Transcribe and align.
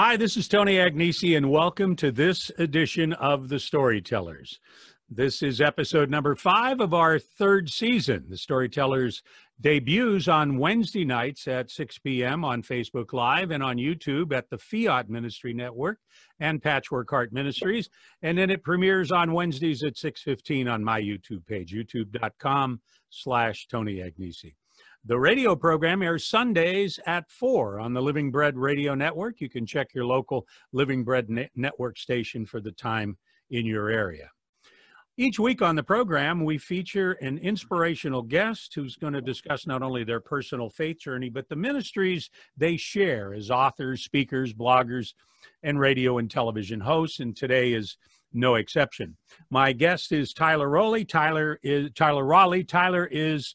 Hi, 0.00 0.16
this 0.16 0.36
is 0.36 0.46
Tony 0.46 0.76
Agnesi, 0.76 1.36
and 1.36 1.50
welcome 1.50 1.96
to 1.96 2.12
this 2.12 2.52
edition 2.56 3.14
of 3.14 3.48
The 3.48 3.58
Storytellers. 3.58 4.60
This 5.10 5.42
is 5.42 5.60
episode 5.60 6.08
number 6.08 6.36
five 6.36 6.80
of 6.80 6.94
our 6.94 7.18
third 7.18 7.68
season. 7.68 8.26
The 8.28 8.36
Storytellers 8.36 9.24
debuts 9.60 10.28
on 10.28 10.56
Wednesday 10.56 11.04
nights 11.04 11.48
at 11.48 11.72
6 11.72 11.98
p.m. 11.98 12.44
on 12.44 12.62
Facebook 12.62 13.12
Live 13.12 13.50
and 13.50 13.60
on 13.60 13.76
YouTube 13.76 14.32
at 14.32 14.48
the 14.50 14.58
Fiat 14.58 15.10
Ministry 15.10 15.52
Network 15.52 15.98
and 16.38 16.62
Patchwork 16.62 17.10
Heart 17.10 17.32
Ministries. 17.32 17.90
And 18.22 18.38
then 18.38 18.50
it 18.50 18.62
premieres 18.62 19.10
on 19.10 19.32
Wednesdays 19.32 19.82
at 19.82 19.96
6.15 19.96 20.72
on 20.72 20.84
my 20.84 21.00
YouTube 21.02 21.44
page, 21.44 21.74
youtube.com 21.74 22.82
slash 23.10 23.66
Tony 23.66 23.96
Agnesi. 23.96 24.54
The 25.08 25.18
radio 25.18 25.56
program 25.56 26.02
airs 26.02 26.26
Sundays 26.26 27.00
at 27.06 27.30
4 27.30 27.80
on 27.80 27.94
the 27.94 28.02
Living 28.02 28.30
Bread 28.30 28.58
Radio 28.58 28.94
Network. 28.94 29.40
You 29.40 29.48
can 29.48 29.64
check 29.64 29.94
your 29.94 30.04
local 30.04 30.46
Living 30.72 31.02
Bread 31.02 31.30
ne- 31.30 31.48
Network 31.56 31.96
station 31.96 32.44
for 32.44 32.60
the 32.60 32.72
time 32.72 33.16
in 33.48 33.64
your 33.64 33.88
area. 33.88 34.30
Each 35.16 35.38
week 35.38 35.62
on 35.62 35.76
the 35.76 35.82
program, 35.82 36.44
we 36.44 36.58
feature 36.58 37.12
an 37.22 37.38
inspirational 37.38 38.20
guest 38.20 38.74
who's 38.74 38.96
going 38.96 39.14
to 39.14 39.22
discuss 39.22 39.66
not 39.66 39.82
only 39.82 40.04
their 40.04 40.20
personal 40.20 40.68
faith 40.68 40.98
journey, 40.98 41.30
but 41.30 41.48
the 41.48 41.56
ministries 41.56 42.28
they 42.58 42.76
share 42.76 43.32
as 43.32 43.50
authors, 43.50 44.04
speakers, 44.04 44.52
bloggers, 44.52 45.14
and 45.62 45.80
radio 45.80 46.18
and 46.18 46.30
television 46.30 46.80
hosts. 46.80 47.20
And 47.20 47.34
today 47.34 47.72
is 47.72 47.96
no 48.34 48.56
exception. 48.56 49.16
My 49.48 49.72
guest 49.72 50.12
is 50.12 50.34
Tyler 50.34 50.68
Rowley. 50.68 51.06
Tyler 51.06 51.58
is 51.62 51.92
Tyler 51.94 52.26
Rowley. 52.26 52.62
Tyler 52.62 53.08
is 53.10 53.54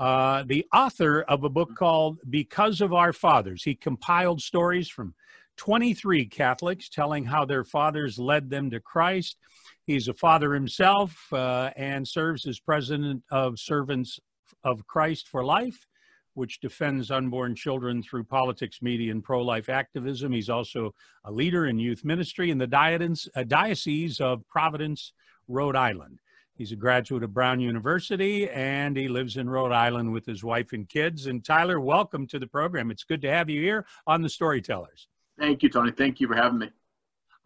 uh, 0.00 0.44
the 0.46 0.66
author 0.72 1.20
of 1.20 1.44
a 1.44 1.50
book 1.50 1.76
called 1.76 2.18
Because 2.30 2.80
of 2.80 2.94
Our 2.94 3.12
Fathers. 3.12 3.62
He 3.62 3.74
compiled 3.74 4.40
stories 4.40 4.88
from 4.88 5.14
23 5.58 6.24
Catholics 6.24 6.88
telling 6.88 7.26
how 7.26 7.44
their 7.44 7.64
fathers 7.64 8.18
led 8.18 8.48
them 8.48 8.70
to 8.70 8.80
Christ. 8.80 9.36
He's 9.84 10.08
a 10.08 10.14
father 10.14 10.54
himself 10.54 11.30
uh, 11.34 11.72
and 11.76 12.08
serves 12.08 12.46
as 12.46 12.58
president 12.58 13.22
of 13.30 13.58
Servants 13.58 14.18
of 14.64 14.86
Christ 14.86 15.28
for 15.28 15.44
Life, 15.44 15.86
which 16.32 16.60
defends 16.60 17.10
unborn 17.10 17.54
children 17.54 18.02
through 18.02 18.24
politics, 18.24 18.80
media, 18.80 19.12
and 19.12 19.22
pro 19.22 19.42
life 19.42 19.68
activism. 19.68 20.32
He's 20.32 20.48
also 20.48 20.94
a 21.26 21.30
leader 21.30 21.66
in 21.66 21.78
youth 21.78 22.06
ministry 22.06 22.50
in 22.50 22.56
the 22.56 23.20
uh, 23.36 23.42
Diocese 23.42 24.18
of 24.18 24.48
Providence, 24.48 25.12
Rhode 25.46 25.76
Island. 25.76 26.20
He's 26.60 26.72
a 26.72 26.76
graduate 26.76 27.22
of 27.22 27.32
Brown 27.32 27.58
University 27.58 28.46
and 28.50 28.94
he 28.94 29.08
lives 29.08 29.38
in 29.38 29.48
Rhode 29.48 29.72
Island 29.72 30.12
with 30.12 30.26
his 30.26 30.44
wife 30.44 30.74
and 30.74 30.86
kids. 30.86 31.24
And 31.24 31.42
Tyler, 31.42 31.80
welcome 31.80 32.26
to 32.26 32.38
the 32.38 32.46
program. 32.46 32.90
It's 32.90 33.02
good 33.02 33.22
to 33.22 33.30
have 33.30 33.48
you 33.48 33.62
here 33.62 33.86
on 34.06 34.20
the 34.20 34.28
Storytellers. 34.28 35.08
Thank 35.38 35.62
you, 35.62 35.70
Tony. 35.70 35.90
Thank 35.90 36.20
you 36.20 36.28
for 36.28 36.34
having 36.34 36.58
me. 36.58 36.70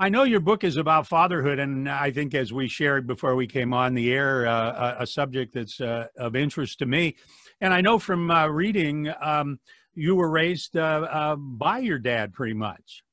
I 0.01 0.09
know 0.09 0.25
your 0.25 0.41
book 0.41 0.65
is 0.65 0.77
about 0.77 1.07
fatherhood, 1.07 1.61
and 1.61 1.89
I 1.89 2.11
think, 2.11 2.35
as 2.35 2.53
we 2.53 2.67
shared 2.67 3.07
before 3.07 3.37
we 3.37 3.47
came 3.47 3.73
on 3.73 3.95
the 3.95 4.13
air, 4.13 4.49
uh, 4.49 4.97
a 4.99 5.07
subject 5.07 5.55
that's 5.55 5.81
uh, 5.81 6.09
of 6.19 6.35
interest 6.35 6.81
to 6.81 6.87
me. 6.87 7.15
And 7.61 7.73
I 7.73 7.83
know 7.83 8.01
from 8.01 8.33
uh, 8.33 8.49
reading, 8.49 9.13
um, 9.23 9.61
you 9.95 10.17
were 10.17 10.29
raised 10.29 10.77
uh, 10.77 11.07
uh, 11.09 11.37
by 11.37 11.79
your 11.79 12.01
dad 12.01 12.33
pretty 12.33 12.55
much. 12.55 13.05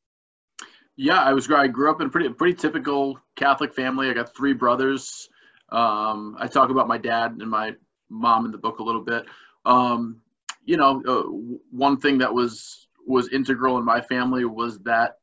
Yeah, 0.96 1.22
I 1.22 1.34
was. 1.34 1.48
I 1.52 1.68
grew 1.68 1.92
up 1.92 2.02
in 2.02 2.08
a 2.08 2.10
pretty 2.10 2.30
pretty 2.30 2.56
typical 2.56 3.20
Catholic 3.36 3.76
family. 3.76 4.10
I 4.10 4.14
got 4.14 4.36
three 4.36 4.54
brothers. 4.54 5.30
Um, 5.72 6.36
I 6.40 6.48
talk 6.48 6.70
about 6.70 6.88
my 6.88 6.98
dad 6.98 7.38
and 7.40 7.50
my 7.50 7.76
mom 8.10 8.46
in 8.46 8.52
the 8.52 8.58
book 8.58 8.80
a 8.80 8.84
little 8.84 9.02
bit. 9.02 9.26
Um, 9.66 10.22
you 10.66 10.78
know, 10.78 11.02
uh, 11.08 11.24
one 11.72 11.98
thing 11.98 12.18
that 12.20 12.34
was 12.34 12.88
was 13.08 13.30
integral 13.30 13.78
in 13.78 13.86
my 13.86 14.00
family 14.02 14.46
was 14.46 14.80
that 14.80 15.18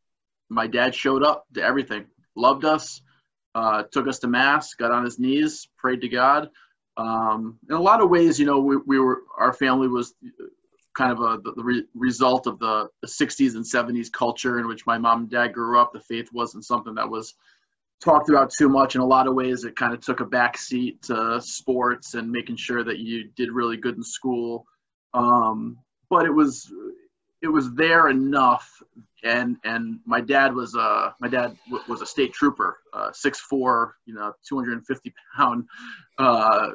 my 0.49 0.67
dad 0.67 0.95
showed 0.95 1.23
up 1.23 1.47
to 1.55 1.63
everything, 1.63 2.07
loved 2.35 2.65
us, 2.65 3.03
uh, 3.55 3.85
took 3.93 4.09
us 4.09 4.19
to 4.21 4.29
mass, 4.29 4.75
got 4.75 4.91
on 4.91 5.05
his 5.05 5.19
knees, 5.19 5.69
prayed 5.77 6.01
to 6.01 6.09
God. 6.09 6.51
Um, 6.97 7.59
in 7.69 7.77
a 7.77 7.81
lot 7.81 8.03
of 8.03 8.11
ways, 8.11 8.41
you 8.41 8.47
know, 8.47 8.59
we, 8.59 8.77
we 8.77 8.99
were 8.99 9.23
our 9.37 9.53
family 9.53 9.87
was 9.87 10.15
kind 10.97 11.13
of 11.13 11.21
a 11.21 11.41
the, 11.43 11.53
the 11.53 11.63
re- 11.63 11.87
result 11.95 12.47
of 12.47 12.59
the 12.59 12.89
60s 13.07 13.55
and 13.55 13.65
70s 13.65 14.11
culture 14.11 14.59
in 14.59 14.67
which 14.67 14.87
my 14.87 14.99
mom 14.99 15.21
and 15.21 15.31
dad 15.31 15.53
grew 15.53 15.79
up. 15.81 15.93
The 15.93 16.01
faith 16.01 16.31
wasn't 16.33 16.65
something 16.65 16.95
that 16.97 17.09
was 17.09 17.35
talked 18.03 18.29
about 18.29 18.53
too 18.57 18.69
much 18.69 18.95
in 18.95 19.01
a 19.01 19.07
lot 19.07 19.27
of 19.27 19.35
ways. 19.35 19.65
It 19.65 19.77
kind 19.77 19.93
of 19.93 20.01
took 20.01 20.21
a 20.21 20.25
backseat 20.25 21.03
to 21.03 21.41
sports 21.41 22.15
and 22.15 22.31
making 22.31 22.57
sure 22.57 22.85
that 22.85 22.99
you 22.99 23.29
did 23.37 23.51
really 23.51 23.77
good 23.77 23.97
in 23.97 24.03
school. 24.03 24.65
Um, 25.15 25.79
but 26.11 26.25
it 26.25 26.35
was 26.35 26.73
it 27.43 27.49
was 27.49 27.75
there 27.75 28.09
enough. 28.09 28.71
And 29.25 29.57
and 29.65 29.99
my 30.07 30.21
dad 30.21 30.55
was 30.55 30.75
a 30.75 31.15
my 31.21 31.29
dad 31.29 31.57
w- 31.67 31.85
was 31.89 32.03
a 32.03 32.07
state 32.07 32.33
trooper 32.33 32.79
uh, 32.93 33.11
six 33.13 33.41
four 33.41 33.97
you 34.07 34.15
know 34.15 34.33
250 34.49 35.13
pound 35.37 35.65
uh, 36.19 36.69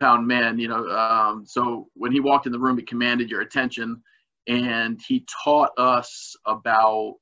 pound 0.00 0.26
man 0.26 0.58
you 0.58 0.68
know. 0.68 0.86
Um, 0.88 1.46
so 1.46 1.88
when 1.94 2.12
he 2.12 2.20
walked 2.20 2.46
in 2.46 2.52
the 2.52 2.58
room 2.58 2.76
he 2.76 2.84
commanded 2.84 3.30
your 3.30 3.40
attention 3.40 4.02
and 4.46 5.00
he 5.06 5.26
taught 5.44 5.70
us 5.78 6.36
about 6.46 7.14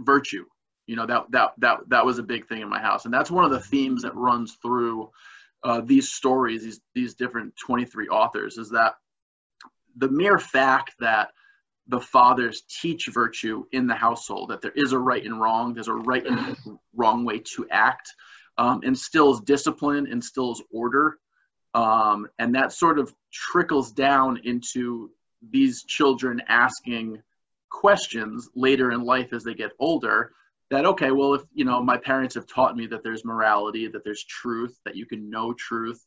virtue 0.00 0.44
you 0.90 0.96
know 0.96 1.06
that 1.06 1.30
that 1.30 1.52
that 1.58 1.78
that 1.86 2.04
was 2.04 2.18
a 2.18 2.22
big 2.24 2.48
thing 2.48 2.62
in 2.62 2.68
my 2.68 2.80
house. 2.80 3.04
And 3.04 3.14
that's 3.14 3.30
one 3.30 3.44
of 3.44 3.52
the 3.52 3.60
themes 3.60 4.02
that 4.02 4.16
runs 4.16 4.58
through 4.60 5.08
uh, 5.62 5.82
these 5.82 6.10
stories 6.10 6.64
these 6.64 6.80
these 6.96 7.14
different 7.14 7.54
23 7.64 8.08
authors 8.08 8.58
is 8.58 8.70
that 8.70 8.94
the 9.96 10.08
mere 10.08 10.40
fact 10.40 10.94
that 10.98 11.28
the 11.86 12.00
fathers 12.00 12.62
teach 12.82 13.06
virtue 13.06 13.64
in 13.70 13.86
the 13.86 13.94
household 13.94 14.50
that 14.50 14.62
there 14.62 14.72
is 14.74 14.92
a 14.92 14.98
right 14.98 15.24
and 15.24 15.40
wrong 15.40 15.74
there's 15.74 15.86
a 15.86 15.94
right 15.94 16.26
and 16.26 16.56
wrong 16.96 17.24
way 17.24 17.38
to 17.38 17.68
act 17.70 18.10
um, 18.58 18.80
instills 18.82 19.40
discipline 19.42 20.08
instills 20.08 20.60
order 20.72 21.18
um, 21.74 22.26
and 22.40 22.52
that 22.52 22.72
sort 22.72 22.98
of 22.98 23.14
trickles 23.32 23.92
down 23.92 24.40
into 24.42 25.10
these 25.50 25.84
children 25.84 26.42
asking 26.48 27.22
questions 27.68 28.48
later 28.56 28.90
in 28.90 29.04
life 29.04 29.32
as 29.32 29.44
they 29.44 29.54
get 29.54 29.70
older 29.78 30.32
that 30.70 30.86
okay 30.86 31.10
well 31.10 31.34
if 31.34 31.42
you 31.52 31.64
know 31.64 31.82
my 31.82 31.96
parents 31.96 32.34
have 32.34 32.46
taught 32.46 32.76
me 32.76 32.86
that 32.86 33.02
there's 33.02 33.24
morality 33.24 33.86
that 33.88 34.04
there's 34.04 34.24
truth 34.24 34.78
that 34.84 34.96
you 34.96 35.06
can 35.06 35.28
know 35.30 35.52
truth 35.54 36.04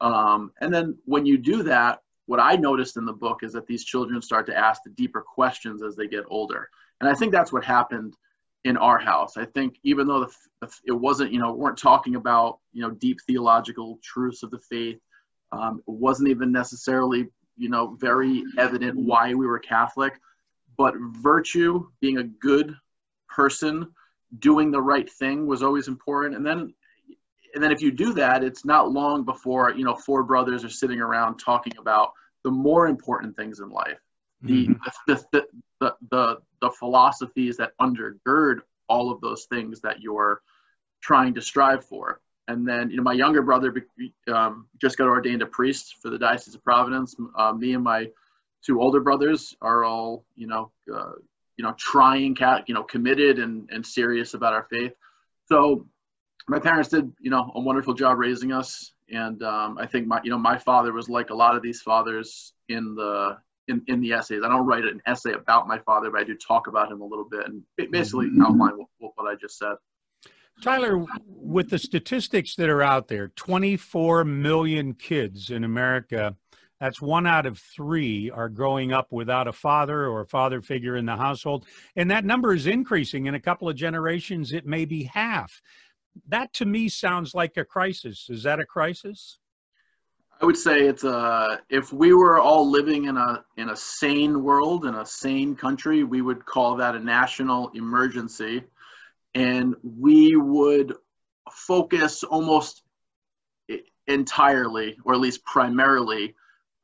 um, 0.00 0.50
and 0.60 0.72
then 0.72 0.96
when 1.04 1.24
you 1.26 1.38
do 1.38 1.62
that 1.62 2.00
what 2.26 2.40
i 2.40 2.54
noticed 2.54 2.96
in 2.96 3.04
the 3.04 3.12
book 3.12 3.42
is 3.42 3.52
that 3.52 3.66
these 3.66 3.84
children 3.84 4.20
start 4.22 4.46
to 4.46 4.56
ask 4.56 4.82
the 4.84 4.90
deeper 4.90 5.22
questions 5.22 5.82
as 5.82 5.96
they 5.96 6.06
get 6.06 6.24
older. 6.28 6.68
And 7.00 7.08
i 7.08 7.14
think 7.14 7.32
that's 7.32 7.52
what 7.52 7.64
happened 7.64 8.16
in 8.64 8.76
our 8.76 8.98
house. 8.98 9.36
I 9.36 9.44
think 9.44 9.78
even 9.82 10.06
though 10.06 10.20
the, 10.20 10.32
the, 10.60 10.72
it 10.86 10.92
wasn't 10.92 11.32
you 11.32 11.40
know 11.40 11.52
weren't 11.52 11.78
talking 11.78 12.14
about 12.14 12.58
you 12.72 12.82
know 12.82 12.90
deep 12.90 13.18
theological 13.26 13.98
truths 14.02 14.42
of 14.42 14.50
the 14.50 14.58
faith 14.58 15.00
um, 15.50 15.78
it 15.86 15.92
wasn't 15.92 16.28
even 16.28 16.52
necessarily 16.52 17.28
you 17.56 17.68
know 17.68 17.96
very 18.00 18.44
evident 18.58 18.96
why 18.96 19.34
we 19.34 19.46
were 19.46 19.58
catholic 19.58 20.14
but 20.78 20.94
virtue 21.20 21.86
being 22.00 22.18
a 22.18 22.24
good 22.24 22.74
person 23.28 23.86
doing 24.38 24.70
the 24.70 24.80
right 24.80 25.10
thing 25.10 25.46
was 25.46 25.62
always 25.62 25.88
important. 25.88 26.36
And 26.36 26.46
then 26.46 26.72
and 27.54 27.62
then 27.62 27.70
if 27.70 27.82
you 27.82 27.90
do 27.90 28.14
that 28.14 28.42
it's 28.42 28.64
not 28.64 28.90
long 28.90 29.24
before 29.24 29.72
you 29.72 29.84
know 29.84 29.94
four 29.94 30.22
brothers 30.22 30.64
are 30.64 30.70
sitting 30.70 31.00
around 31.00 31.38
talking 31.38 31.74
about 31.78 32.12
the 32.44 32.50
more 32.50 32.86
important 32.86 33.36
things 33.36 33.60
in 33.60 33.70
life. 33.70 33.98
Mm-hmm. 34.44 34.72
the, 35.06 35.24
the, 35.30 35.46
the, 35.80 35.94
the, 36.10 36.38
the 36.60 36.70
philosophies 36.70 37.56
that 37.58 37.74
undergird 37.80 38.56
all 38.88 39.12
of 39.12 39.20
those 39.20 39.44
things 39.44 39.80
that 39.82 40.00
you're 40.00 40.42
trying 41.00 41.32
to 41.34 41.40
strive 41.40 41.84
for. 41.84 42.20
And 42.48 42.66
then 42.66 42.90
you 42.90 42.96
know 42.96 43.02
my 43.02 43.12
younger 43.12 43.42
brother 43.42 43.72
um, 44.32 44.66
just 44.80 44.98
got 44.98 45.06
ordained 45.06 45.42
a 45.42 45.46
priest 45.46 45.96
for 46.02 46.10
the 46.10 46.18
diocese 46.18 46.54
of 46.54 46.64
providence. 46.64 47.14
Uh, 47.36 47.52
me 47.52 47.74
and 47.74 47.84
my 47.84 48.08
two 48.64 48.80
older 48.80 49.00
brothers 49.00 49.54
are 49.62 49.84
all 49.84 50.24
you 50.34 50.46
know 50.48 50.72
uh, 50.92 51.12
you 51.56 51.64
know, 51.64 51.74
trying, 51.78 52.34
cat 52.34 52.64
you 52.66 52.74
know, 52.74 52.82
committed 52.82 53.38
and, 53.38 53.68
and 53.70 53.84
serious 53.84 54.34
about 54.34 54.52
our 54.52 54.66
faith. 54.70 54.92
So 55.46 55.86
my 56.48 56.58
parents 56.58 56.88
did, 56.88 57.12
you 57.20 57.30
know, 57.30 57.52
a 57.54 57.60
wonderful 57.60 57.94
job 57.94 58.18
raising 58.18 58.52
us. 58.52 58.92
And 59.10 59.42
um, 59.42 59.78
I 59.78 59.86
think 59.86 60.06
my, 60.06 60.20
you 60.24 60.30
know, 60.30 60.38
my 60.38 60.58
father 60.58 60.92
was 60.92 61.08
like 61.08 61.30
a 61.30 61.34
lot 61.34 61.54
of 61.54 61.62
these 61.62 61.82
fathers 61.82 62.54
in 62.68 62.94
the, 62.94 63.36
in, 63.68 63.82
in 63.86 64.00
the 64.00 64.12
essays. 64.12 64.40
I 64.44 64.48
don't 64.48 64.66
write 64.66 64.84
an 64.84 65.00
essay 65.06 65.32
about 65.32 65.68
my 65.68 65.78
father, 65.78 66.10
but 66.10 66.20
I 66.20 66.24
do 66.24 66.36
talk 66.36 66.66
about 66.66 66.90
him 66.90 67.00
a 67.00 67.04
little 67.04 67.28
bit 67.28 67.46
and 67.46 67.62
basically 67.90 68.26
mm-hmm. 68.26 68.42
outline 68.42 68.72
what, 68.98 69.12
what 69.16 69.30
I 69.30 69.34
just 69.40 69.58
said. 69.58 69.74
Tyler, 70.60 71.04
with 71.26 71.70
the 71.70 71.78
statistics 71.78 72.54
that 72.56 72.68
are 72.68 72.82
out 72.82 73.08
there, 73.08 73.28
24 73.28 74.24
million 74.24 74.94
kids 74.94 75.50
in 75.50 75.64
America 75.64 76.36
that's 76.82 77.00
one 77.00 77.28
out 77.28 77.46
of 77.46 77.60
three 77.60 78.28
are 78.28 78.48
growing 78.48 78.92
up 78.92 79.12
without 79.12 79.46
a 79.46 79.52
father 79.52 80.08
or 80.08 80.22
a 80.22 80.26
father 80.26 80.60
figure 80.60 80.96
in 80.96 81.06
the 81.06 81.14
household. 81.14 81.64
And 81.94 82.10
that 82.10 82.24
number 82.24 82.52
is 82.52 82.66
increasing. 82.66 83.26
In 83.26 83.36
a 83.36 83.40
couple 83.40 83.68
of 83.68 83.76
generations, 83.76 84.52
it 84.52 84.66
may 84.66 84.84
be 84.84 85.04
half. 85.04 85.62
That 86.26 86.52
to 86.54 86.66
me 86.66 86.88
sounds 86.88 87.36
like 87.36 87.56
a 87.56 87.64
crisis. 87.64 88.26
Is 88.28 88.42
that 88.42 88.58
a 88.58 88.66
crisis? 88.66 89.38
I 90.40 90.44
would 90.44 90.56
say 90.56 90.80
it's 90.88 91.04
a 91.04 91.60
if 91.70 91.92
we 91.92 92.14
were 92.14 92.40
all 92.40 92.68
living 92.68 93.04
in 93.04 93.16
a 93.16 93.44
in 93.56 93.70
a 93.70 93.76
sane 93.76 94.42
world 94.42 94.84
in 94.84 94.96
a 94.96 95.06
sane 95.06 95.54
country, 95.54 96.02
we 96.02 96.20
would 96.20 96.44
call 96.44 96.74
that 96.78 96.96
a 96.96 96.98
national 96.98 97.70
emergency, 97.76 98.64
and 99.36 99.76
we 99.84 100.34
would 100.34 100.94
focus 101.48 102.24
almost 102.24 102.82
entirely, 104.08 104.96
or 105.04 105.14
at 105.14 105.20
least 105.20 105.44
primarily, 105.44 106.34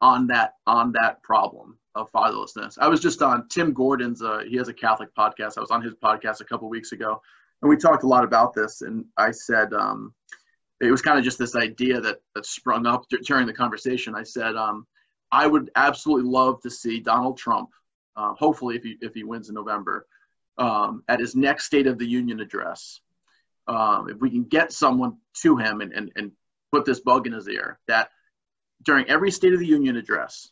on 0.00 0.26
that 0.28 0.54
on 0.66 0.92
that 0.92 1.22
problem 1.22 1.78
of 1.94 2.10
fatherlessness. 2.12 2.78
I 2.78 2.88
was 2.88 3.00
just 3.00 3.22
on 3.22 3.48
Tim 3.48 3.72
Gordon's. 3.72 4.22
Uh, 4.22 4.40
he 4.48 4.56
has 4.56 4.68
a 4.68 4.74
Catholic 4.74 5.14
podcast. 5.14 5.58
I 5.58 5.60
was 5.60 5.70
on 5.70 5.82
his 5.82 5.94
podcast 5.94 6.40
a 6.40 6.44
couple 6.44 6.68
weeks 6.68 6.92
ago, 6.92 7.20
and 7.62 7.68
we 7.68 7.76
talked 7.76 8.04
a 8.04 8.08
lot 8.08 8.24
about 8.24 8.54
this. 8.54 8.82
And 8.82 9.04
I 9.16 9.30
said. 9.30 9.72
Um, 9.72 10.14
it 10.80 10.90
was 10.90 11.02
kind 11.02 11.18
of 11.18 11.24
just 11.24 11.38
this 11.38 11.56
idea 11.56 12.00
that 12.00 12.20
that 12.34 12.46
sprung 12.46 12.86
up 12.86 13.04
during 13.24 13.46
the 13.46 13.52
conversation. 13.52 14.14
I 14.14 14.22
said, 14.22 14.54
um, 14.56 14.86
I 15.32 15.46
would 15.46 15.70
absolutely 15.76 16.30
love 16.30 16.60
to 16.62 16.70
see 16.70 17.00
Donald 17.00 17.36
Trump, 17.36 17.70
uh, 18.16 18.34
hopefully 18.34 18.76
if 18.76 18.82
he 18.82 18.96
if 19.00 19.14
he 19.14 19.24
wins 19.24 19.48
in 19.48 19.54
November, 19.54 20.06
um, 20.56 21.02
at 21.08 21.20
his 21.20 21.34
next 21.34 21.64
State 21.64 21.86
of 21.86 21.98
the 21.98 22.06
Union 22.06 22.40
address. 22.40 23.00
Um, 23.66 24.08
if 24.08 24.18
we 24.18 24.30
can 24.30 24.44
get 24.44 24.72
someone 24.72 25.18
to 25.42 25.58
him 25.58 25.82
and, 25.82 25.92
and, 25.92 26.10
and 26.16 26.32
put 26.72 26.86
this 26.86 27.00
bug 27.00 27.26
in 27.26 27.34
his 27.34 27.48
ear, 27.48 27.78
that 27.86 28.08
during 28.84 29.08
every 29.08 29.30
State 29.30 29.52
of 29.52 29.60
the 29.60 29.66
Union 29.66 29.96
address, 29.96 30.50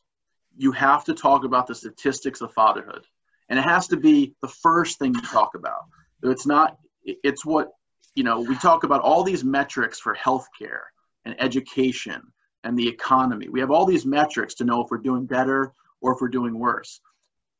you 0.56 0.72
have 0.72 1.04
to 1.04 1.14
talk 1.14 1.44
about 1.44 1.66
the 1.66 1.74
statistics 1.74 2.40
of 2.40 2.52
fatherhood. 2.52 3.04
And 3.48 3.58
it 3.58 3.62
has 3.62 3.88
to 3.88 3.96
be 3.96 4.34
the 4.42 4.48
first 4.48 4.98
thing 4.98 5.14
you 5.14 5.20
talk 5.20 5.54
about. 5.54 5.84
It's 6.22 6.46
not, 6.46 6.78
it's 7.04 7.44
what 7.44 7.72
you 8.16 8.24
know, 8.24 8.40
we 8.40 8.56
talk 8.56 8.82
about 8.82 9.02
all 9.02 9.22
these 9.22 9.44
metrics 9.44 10.00
for 10.00 10.16
healthcare 10.16 10.84
and 11.26 11.36
education 11.38 12.22
and 12.64 12.76
the 12.76 12.88
economy. 12.88 13.48
We 13.48 13.60
have 13.60 13.70
all 13.70 13.84
these 13.84 14.06
metrics 14.06 14.54
to 14.54 14.64
know 14.64 14.82
if 14.82 14.90
we're 14.90 14.98
doing 14.98 15.26
better 15.26 15.72
or 16.00 16.14
if 16.14 16.20
we're 16.20 16.28
doing 16.28 16.58
worse. 16.58 17.00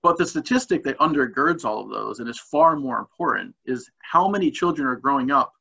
But 0.03 0.17
the 0.17 0.27
statistic 0.27 0.83
that 0.85 0.99
undergirds 0.99 1.65
all 1.65 1.81
of 1.81 1.91
those 1.91 2.21
and 2.21 2.29
is 2.29 2.39
far 2.39 2.75
more 2.75 2.99
important 2.99 3.55
is 3.67 3.91
how 4.03 4.29
many 4.29 4.51
children 4.51 4.89
are 4.89 4.97
growing 4.97 5.31
up 5.31 5.53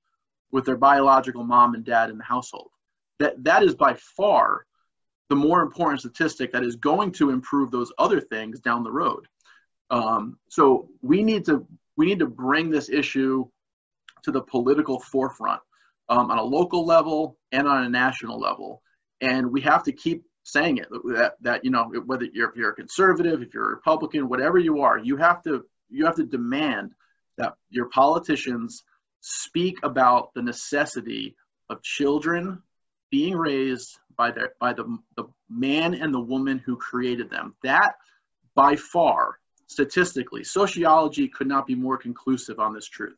with 0.51 0.66
their 0.66 0.78
biological 0.78 1.44
mom 1.44 1.75
and 1.75 1.84
dad 1.84 2.10
in 2.10 2.18
the 2.18 2.24
household. 2.24 2.69
That 3.19 3.44
that 3.44 3.63
is 3.63 3.75
by 3.75 3.96
far 3.96 4.66
the 5.30 5.36
more 5.36 5.62
important 5.62 6.00
statistic 6.00 6.51
that 6.51 6.63
is 6.63 6.75
going 6.75 7.12
to 7.13 7.31
improve 7.31 7.72
those 7.72 7.92
other 7.98 8.22
things 8.22 8.60
down 8.60 8.83
the 8.83 8.92
road. 8.92 9.27
Um, 9.89 10.38
so 10.50 10.89
we 11.01 11.24
need 11.24 11.45
to 11.45 11.66
we 11.98 12.06
need 12.06 12.19
to 12.19 12.27
bring 12.27 12.69
this 12.69 12.89
issue 12.89 13.45
to 14.24 14.31
the 14.31 14.42
political 14.42 15.00
forefront 15.00 15.62
um, 16.10 16.30
on 16.31 16.38
a 16.38 16.44
local 16.44 16.86
level 16.86 17.38
and 17.51 17.68
on 17.68 17.86
a 17.86 17.89
national 17.89 18.39
level. 18.39 18.81
And 19.22 19.51
we 19.51 19.62
have 19.62 19.83
to 19.83 19.92
keep 19.92 20.24
saying 20.44 20.77
it 20.77 20.88
that, 20.92 21.33
that 21.42 21.63
you 21.63 21.72
know 21.72 21.92
whether 22.06 22.25
you're 22.25 22.50
if 22.50 22.56
you're 22.56 22.72
a 22.72 22.75
conservative, 22.75 23.42
if 23.42 23.54
you're 23.54 23.72
a 23.72 23.75
Republican, 23.75 24.30
whatever 24.30 24.60
you 24.60 24.81
are, 24.81 24.98
you 24.98 25.18
have 25.18 25.42
to 25.44 25.66
you 25.89 26.06
have 26.06 26.16
to 26.16 26.25
demand 26.25 26.92
that 27.38 27.54
your 27.69 27.89
politicians 27.89 28.83
speak 29.22 29.77
about 29.83 30.33
the 30.36 30.42
necessity 30.42 31.36
of 31.69 31.81
children 31.81 32.62
being 33.12 33.36
raised 33.36 33.98
by 34.18 34.31
their 34.31 34.54
by 34.60 34.74
the, 34.74 34.98
the 35.16 35.25
man 35.50 35.94
and 35.94 36.13
the 36.13 36.19
woman 36.19 36.60
who 36.60 36.75
created 36.78 37.30
them. 37.30 37.56
That 37.63 37.96
by 38.56 38.75
far 38.75 39.40
statistically 39.68 40.44
sociology 40.44 41.28
could 41.28 41.48
not 41.48 41.66
be 41.66 41.75
more 41.75 41.98
conclusive 41.98 42.60
on 42.60 42.74
this 42.74 42.88
truth 42.88 43.18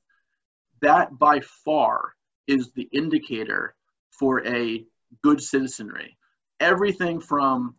that 0.82 1.18
by 1.18 1.40
far 1.40 2.14
is 2.48 2.72
the 2.74 2.88
indicator 2.92 3.76
for 4.12 4.46
a 4.46 4.86
good 5.24 5.42
citizenry. 5.42 6.18
Everything 6.60 7.20
from 7.20 7.76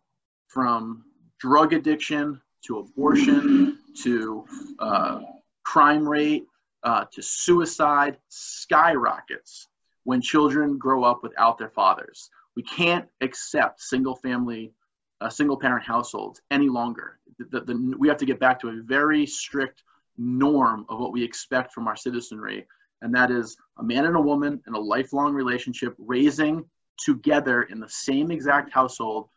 from 0.47 1.03
drug 1.39 1.73
addiction 1.73 2.41
to 2.65 2.79
abortion 2.79 3.77
to 4.03 4.45
uh, 4.79 5.19
crime 5.63 6.07
rate 6.07 6.45
uh, 6.83 7.05
to 7.11 7.21
suicide 7.21 8.17
skyrockets 8.29 9.67
when 10.03 10.21
children 10.21 10.77
grow 10.77 11.03
up 11.03 11.23
without 11.23 11.57
their 11.57 11.69
fathers. 11.69 12.29
We 12.55 12.63
can't 12.63 13.07
accept 13.21 13.81
single 13.81 14.15
family, 14.15 14.73
uh, 15.21 15.29
single 15.29 15.57
parent 15.57 15.85
households 15.85 16.41
any 16.51 16.69
longer. 16.69 17.19
The, 17.37 17.61
the, 17.61 17.95
we 17.97 18.07
have 18.07 18.17
to 18.17 18.25
get 18.25 18.39
back 18.39 18.59
to 18.61 18.69
a 18.69 18.81
very 18.83 19.25
strict 19.25 19.83
norm 20.17 20.85
of 20.89 20.99
what 20.99 21.13
we 21.13 21.23
expect 21.23 21.73
from 21.73 21.87
our 21.87 21.95
citizenry 21.95 22.65
and 23.01 23.13
that 23.15 23.31
is 23.31 23.57
a 23.77 23.83
man 23.83 24.05
and 24.05 24.15
a 24.15 24.21
woman 24.21 24.61
in 24.67 24.73
a 24.73 24.79
lifelong 24.79 25.33
relationship 25.33 25.95
raising 25.97 26.65
together 26.97 27.63
in 27.63 27.79
the 27.79 27.89
same 27.89 28.31
exact 28.31 28.73
household 28.73 29.29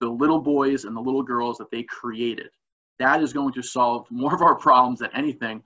the 0.00 0.08
little 0.08 0.38
boys 0.38 0.84
and 0.84 0.96
the 0.96 1.00
little 1.00 1.24
girls 1.24 1.58
that 1.58 1.72
they 1.72 1.82
created. 1.82 2.50
That 3.00 3.20
is 3.20 3.32
going 3.32 3.52
to 3.54 3.62
solve 3.62 4.08
more 4.10 4.32
of 4.32 4.42
our 4.42 4.54
problems 4.54 5.00
than 5.00 5.10
anything. 5.12 5.62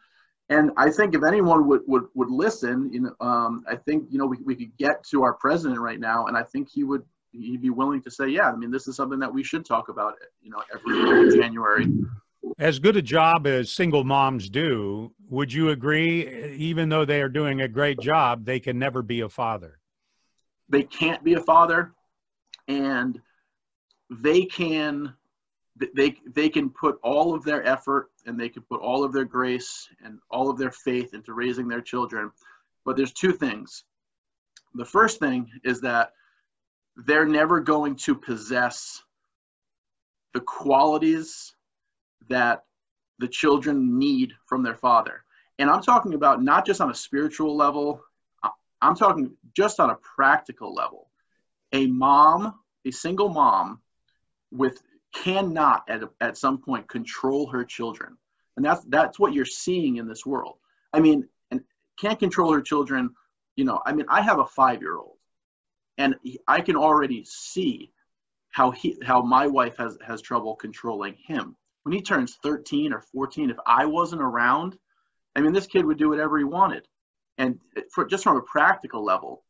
And 0.53 0.71
I 0.77 0.91
think 0.91 1.15
if 1.15 1.23
anyone 1.25 1.67
would, 1.69 1.83
would, 1.87 2.05
would 2.15 2.31
listen, 2.31 2.91
you 2.93 3.01
know, 3.01 3.27
um, 3.27 3.65
I 3.69 3.77
think, 3.77 4.09
you 4.11 4.19
know, 4.19 4.27
we, 4.27 4.39
we 4.45 4.55
could 4.55 4.77
get 4.77 5.03
to 5.11 5.23
our 5.23 5.35
president 5.35 5.81
right 5.81 6.01
now, 6.01 6.27
and 6.27 6.37
I 6.37 6.43
think 6.43 6.69
he 6.71 6.85
would 6.85 7.03
he'd 7.33 7.63
be 7.63 7.71
willing 7.71 8.03
to 8.03 8.11
say, 8.11 8.29
yeah, 8.29 8.51
I 8.51 8.57
mean, 8.57 8.71
this 8.71 8.87
is 8.87 8.95
something 8.95 9.19
that 9.21 9.33
we 9.33 9.43
should 9.43 9.65
talk 9.65 9.89
about, 9.89 10.15
you 10.43 10.51
know, 10.51 10.63
every 10.75 11.41
January 11.41 11.87
as 12.59 12.79
good 12.79 12.97
a 12.97 13.03
job 13.03 13.47
as 13.47 13.71
single 13.71 14.05
moms 14.05 14.49
do, 14.49 15.13
would 15.29 15.53
you 15.53 15.71
agree, 15.71 16.53
even 16.55 16.89
though 16.89 17.05
they 17.05 17.23
are 17.23 17.29
doing 17.29 17.61
a 17.61 17.69
great 17.69 17.99
job, 18.01 18.45
they 18.45 18.61
can 18.61 18.79
never 18.79 19.03
be 19.03 19.21
a 19.21 19.29
father? 19.29 19.79
They 20.69 20.83
can't 20.83 21.23
be 21.23 21.35
a 21.35 21.41
father, 21.41 21.93
and 22.69 23.21
they 24.11 24.45
can 24.45 25.15
they 25.95 26.17
they 26.27 26.49
can 26.49 26.69
put 26.71 26.99
all 27.03 27.35
of 27.35 27.45
their 27.45 27.67
effort 27.67 28.11
and 28.27 28.39
they 28.39 28.49
can 28.49 28.63
put 28.63 28.81
all 28.81 29.05
of 29.05 29.13
their 29.13 29.25
grace 29.25 29.89
and 30.05 30.19
all 30.31 30.51
of 30.51 30.59
their 30.59 30.71
faith 30.71 31.15
into 31.15 31.33
raising 31.33 31.67
their 31.67 31.81
children 31.81 32.31
but 32.85 32.97
there's 32.97 33.13
two 33.13 33.33
things 33.33 33.85
the 34.75 34.85
first 34.85 35.19
thing 35.19 35.51
is 35.65 35.81
that 35.81 36.13
they're 36.97 37.27
never 37.27 37.61
going 37.61 37.97
to 37.97 38.15
possess 38.15 39.03
the 40.35 40.41
qualities 40.41 41.55
that 42.29 42.65
the 43.19 43.29
children 43.29 43.99
need 43.99 44.33
from 44.47 44.63
their 44.63 44.75
father. 44.75 45.25
And 45.59 45.71
I'm 45.71 45.83
talking 45.83 46.15
about 46.15 46.43
not 46.43 46.67
just 46.67 46.81
on 46.81 46.91
a 46.91 46.95
spiritual 46.95 47.57
level, 47.57 48.01
I'm 48.81 48.97
talking 48.97 49.37
just 49.55 49.79
on 49.81 49.91
a 49.91 49.97
practical 49.97 50.75
level. 50.75 51.09
A 51.73 51.87
mom, 51.87 52.55
a 52.85 52.91
single 52.91 53.29
mom, 53.29 53.81
with 54.51 54.83
cannot 55.15 55.85
at, 55.89 56.03
at 56.21 56.37
some 56.37 56.59
point 56.59 56.89
control 56.89 57.47
her 57.49 57.65
children. 57.65 58.17
And 58.57 58.65
that's 58.65 58.85
that's 58.85 59.19
what 59.19 59.33
you're 59.33 59.45
seeing 59.45 59.97
in 59.97 60.07
this 60.07 60.27
world. 60.27 60.57
I 60.93 61.01
mean, 61.01 61.29
and 61.51 61.63
can't 61.99 62.19
control 62.19 62.53
her 62.53 62.61
children, 62.61 63.11
you 63.57 63.65
know, 63.65 63.81
I 63.87 63.93
mean, 63.93 64.07
I 64.09 64.21
have 64.21 64.39
a 64.39 64.47
five 64.47 64.83
year 64.83 64.97
old 64.97 65.17
and 65.99 66.17
I 66.47 66.61
can 66.61 66.77
already 66.77 67.25
see 67.25 67.93
how 68.51 68.71
he 68.71 68.99
how 69.03 69.23
my 69.23 69.47
wife 69.47 69.77
has 69.79 69.97
has 70.07 70.21
trouble 70.21 70.55
controlling 70.57 71.15
him 71.15 71.57
when 71.83 71.93
he 71.93 72.03
turns 72.03 72.37
13 72.43 72.93
or 72.93 73.01
14, 73.01 73.51
if 73.51 73.57
I 73.67 73.87
wasn't 73.87 74.23
around, 74.23 74.79
I 75.35 75.41
mean, 75.41 75.53
this 75.53 75.67
kid 75.67 75.85
would 75.85 75.99
do 75.99 76.09
whatever 76.09 76.39
he 76.39 76.45
wanted. 76.45 76.87
And 77.39 77.59
for, 77.93 78.05
just 78.05 78.25
from 78.25 78.37
a 78.37 78.43
practical 78.43 79.05
level, 79.05 79.45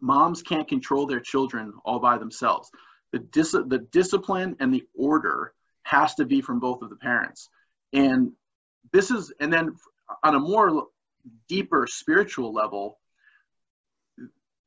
moms 0.00 0.42
can't 0.42 0.68
control 0.68 1.06
their 1.06 1.20
children 1.20 1.72
all 1.84 1.98
by 1.98 2.18
themselves. 2.18 2.70
The, 3.16 3.24
dis- 3.24 3.52
the 3.52 3.86
discipline 3.92 4.56
and 4.60 4.74
the 4.74 4.84
order 4.94 5.54
has 5.84 6.14
to 6.16 6.26
be 6.26 6.42
from 6.42 6.60
both 6.60 6.82
of 6.82 6.90
the 6.90 6.96
parents. 6.96 7.48
And 7.94 8.32
this 8.92 9.10
is, 9.10 9.32
and 9.40 9.50
then 9.50 9.74
on 10.22 10.34
a 10.34 10.38
more 10.38 10.88
deeper 11.48 11.86
spiritual 11.86 12.52
level, 12.52 12.98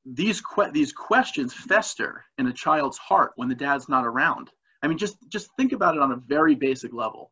these 0.03 0.41
que- 0.41 0.71
these 0.71 0.91
questions 0.91 1.53
fester 1.53 2.25
in 2.39 2.47
a 2.47 2.53
child's 2.53 2.97
heart 2.97 3.33
when 3.35 3.49
the 3.49 3.55
dad's 3.55 3.87
not 3.87 4.03
around. 4.03 4.49
I 4.81 4.87
mean, 4.87 4.97
just 4.97 5.17
just 5.27 5.49
think 5.55 5.71
about 5.71 5.95
it 5.95 6.01
on 6.01 6.11
a 6.11 6.15
very 6.15 6.55
basic 6.55 6.91
level. 6.91 7.31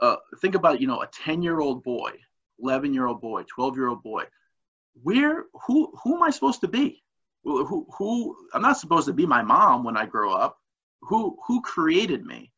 Uh, 0.00 0.16
think 0.40 0.54
about 0.54 0.80
you 0.80 0.86
know 0.86 1.02
a 1.02 1.08
10 1.08 1.42
year 1.42 1.58
old 1.58 1.82
boy 1.82 2.12
11 2.62 2.94
year 2.94 3.06
old 3.06 3.20
boy 3.20 3.42
12 3.52 3.76
year 3.76 3.88
old 3.88 4.02
boy 4.02 4.24
where 5.02 5.46
who 5.66 5.92
who 6.02 6.14
am 6.16 6.22
i 6.22 6.30
supposed 6.30 6.60
to 6.60 6.68
be 6.68 7.03
who 7.44 7.86
who 7.96 8.36
i'm 8.54 8.62
not 8.62 8.78
supposed 8.78 9.06
to 9.06 9.12
be 9.12 9.26
my 9.26 9.42
mom 9.42 9.84
when 9.84 9.96
i 9.96 10.06
grow 10.06 10.32
up. 10.32 10.58
Who 11.02 11.36
who 11.46 11.60
created 11.60 12.24
me? 12.24 12.50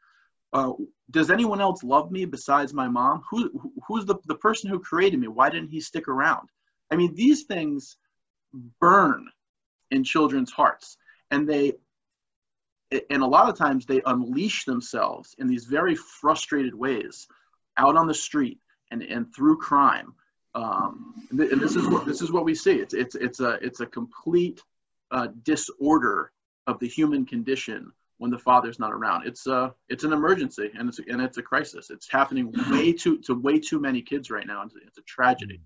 Uh, 0.52 0.73
does 1.11 1.31
anyone 1.31 1.61
else 1.61 1.83
love 1.83 2.11
me 2.11 2.25
besides 2.25 2.73
my 2.73 2.88
mom? 2.88 3.23
Who 3.31 3.73
who's 3.87 4.07
the, 4.07 4.16
the 4.26 4.37
person 4.37 4.71
who 4.71 4.78
created 4.78 5.19
me? 5.19 5.28
Why 5.28 5.50
didn't 5.50 5.71
he 5.71 5.81
stick 5.81 6.09
around? 6.09 6.49
I 6.90 6.97
mean 6.97 7.14
these 7.14 7.45
things 7.45 7.97
burn 8.81 9.26
in 9.90 10.05
children's 10.05 10.52
hearts 10.52 10.97
and 11.31 11.49
they 11.49 11.75
and 13.11 13.23
a 13.23 13.26
lot 13.26 13.49
of 13.49 13.59
times 13.59 13.85
they 13.85 14.00
unleash 14.07 14.64
themselves 14.64 15.35
in 15.38 15.49
these 15.49 15.64
very 15.64 15.97
frustrated 15.97 16.75
ways 16.75 17.26
out 17.76 17.97
on 17.97 18.07
the 18.07 18.14
street 18.14 18.61
and, 18.90 19.02
and 19.02 19.35
through 19.35 19.59
crime. 19.59 20.14
Um, 20.55 21.26
and, 21.31 21.40
and, 21.40 21.61
this 21.61 21.76
is 21.76 21.87
what 21.88 22.07
this 22.07 22.23
is 22.23 22.33
what 22.33 22.45
we 22.45 22.55
see. 22.55 22.76
It's 22.76 22.95
it's 22.95 23.14
it's 23.14 23.40
a 23.40 23.59
it's 23.61 23.81
a 23.81 23.87
complete 23.87 24.62
uh, 25.10 25.28
disorder 25.42 26.32
of 26.66 26.78
the 26.80 26.88
human 26.88 27.25
condition 27.25 27.92
when 28.18 28.30
the 28.30 28.38
father's 28.38 28.78
not 28.78 28.92
around. 28.92 29.26
It's 29.26 29.46
a 29.46 29.75
it's 29.88 30.04
an 30.04 30.12
emergency 30.12 30.70
and 30.78 30.88
it's 30.88 30.98
and 30.98 31.20
it's 31.20 31.38
a 31.38 31.42
crisis. 31.42 31.90
It's 31.90 32.10
happening 32.10 32.52
way 32.70 32.92
too 32.92 33.18
to 33.22 33.34
way 33.34 33.58
too 33.58 33.78
many 33.78 34.02
kids 34.02 34.30
right 34.30 34.46
now. 34.46 34.62
It's, 34.62 34.75
it's 34.86 34.98
a 34.98 35.02
tragedy. 35.02 35.60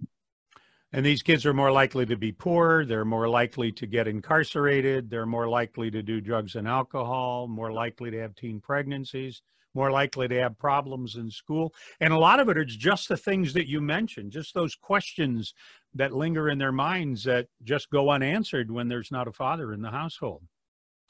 And 0.92 1.06
these 1.06 1.23
kids 1.23 1.47
are 1.47 1.54
more 1.54 1.70
likely 1.70 2.04
to 2.06 2.16
be 2.16 2.32
poor. 2.32 2.85
They're 2.85 3.04
more 3.04 3.28
likely 3.28 3.70
to 3.73 3.87
get 3.87 4.09
incarcerated. 4.09 5.09
They're 5.09 5.25
more 5.25 5.49
likely 5.49 5.88
to 5.92 6.02
do 6.02 6.20
drugs 6.20 6.56
and 6.56 6.66
alcohol. 6.66 7.47
More 7.47 7.73
likely 7.73 8.11
to 8.11 8.18
have 8.18 8.35
teen 8.35 8.61
pregnancies. 8.61 9.42
More 9.75 9.91
likely 9.91 10.27
to 10.29 10.41
have 10.41 10.59
problems 10.59 11.17
in 11.17 11.31
school. 11.31 11.73
And 12.00 12.12
a 12.12 12.19
lot 12.19 12.41
of 12.41 12.49
it 12.49 12.59
is 12.59 12.77
just 12.77 13.09
the 13.09 13.17
things 13.17 13.53
that 13.53 13.69
you 13.69 13.81
mentioned, 13.81 14.33
just 14.33 14.55
those 14.55 14.75
questions 14.75 15.55
that 15.95 16.12
linger 16.12 16.49
in 16.49 16.59
their 16.59 16.73
minds 16.73 17.25
that 17.25 17.47
just 17.62 17.91
go 17.91 18.11
unanswered 18.11 18.71
when 18.71 18.89
there's 18.89 19.12
not 19.12 19.29
a 19.29 19.33
father 19.33 19.73
in 19.73 19.83
the 19.83 19.91
household. 19.91 20.43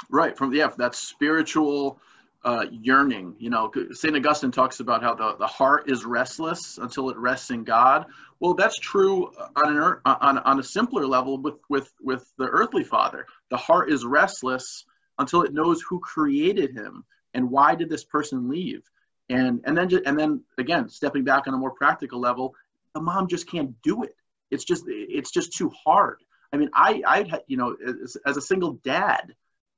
Right. 0.08 0.36
From 0.36 0.50
the 0.50 0.58
yeah, 0.58 0.70
that 0.78 0.94
spiritual 0.94 2.00
uh, 2.44 2.66
yearning. 2.70 3.36
You 3.38 3.50
know, 3.50 3.70
St. 3.92 4.16
Augustine 4.16 4.50
talks 4.50 4.80
about 4.80 5.02
how 5.02 5.14
the, 5.14 5.36
the 5.38 5.46
heart 5.46 5.90
is 5.90 6.04
restless 6.04 6.78
until 6.78 7.10
it 7.10 7.16
rests 7.16 7.50
in 7.50 7.64
God. 7.64 8.06
Well, 8.38 8.54
that's 8.54 8.78
true 8.78 9.30
on 9.56 9.76
an 9.76 9.96
on, 10.06 10.38
on 10.38 10.58
a 10.58 10.62
simpler 10.62 11.06
level 11.06 11.38
with, 11.38 11.56
with, 11.68 11.92
with 12.00 12.30
the 12.38 12.46
earthly 12.46 12.84
father. 12.84 13.26
The 13.50 13.58
heart 13.58 13.92
is 13.92 14.04
restless 14.04 14.84
until 15.18 15.42
it 15.42 15.52
knows 15.52 15.82
who 15.82 16.00
created 16.00 16.72
him 16.72 17.04
and 17.34 17.50
why 17.50 17.74
did 17.74 17.88
this 17.88 18.04
person 18.04 18.48
leave. 18.48 18.82
And, 19.28 19.60
and 19.64 19.76
then 19.78 19.88
just, 19.88 20.04
and 20.06 20.18
then 20.18 20.42
again, 20.58 20.88
stepping 20.88 21.24
back 21.24 21.46
on 21.46 21.54
a 21.54 21.58
more 21.58 21.70
practical 21.70 22.20
level, 22.20 22.54
the 22.94 23.00
mom 23.00 23.28
just 23.28 23.48
can't 23.48 23.80
do 23.82 24.02
it. 24.02 24.16
It's 24.50 24.64
just 24.64 24.84
it's 24.88 25.30
just 25.30 25.52
too 25.52 25.70
hard. 25.84 26.18
I 26.52 26.56
mean, 26.56 26.70
I 26.74 27.02
I 27.06 27.40
you 27.46 27.56
know 27.56 27.76
as, 27.86 28.16
as 28.26 28.36
a 28.36 28.40
single 28.40 28.72
dad, 28.84 29.32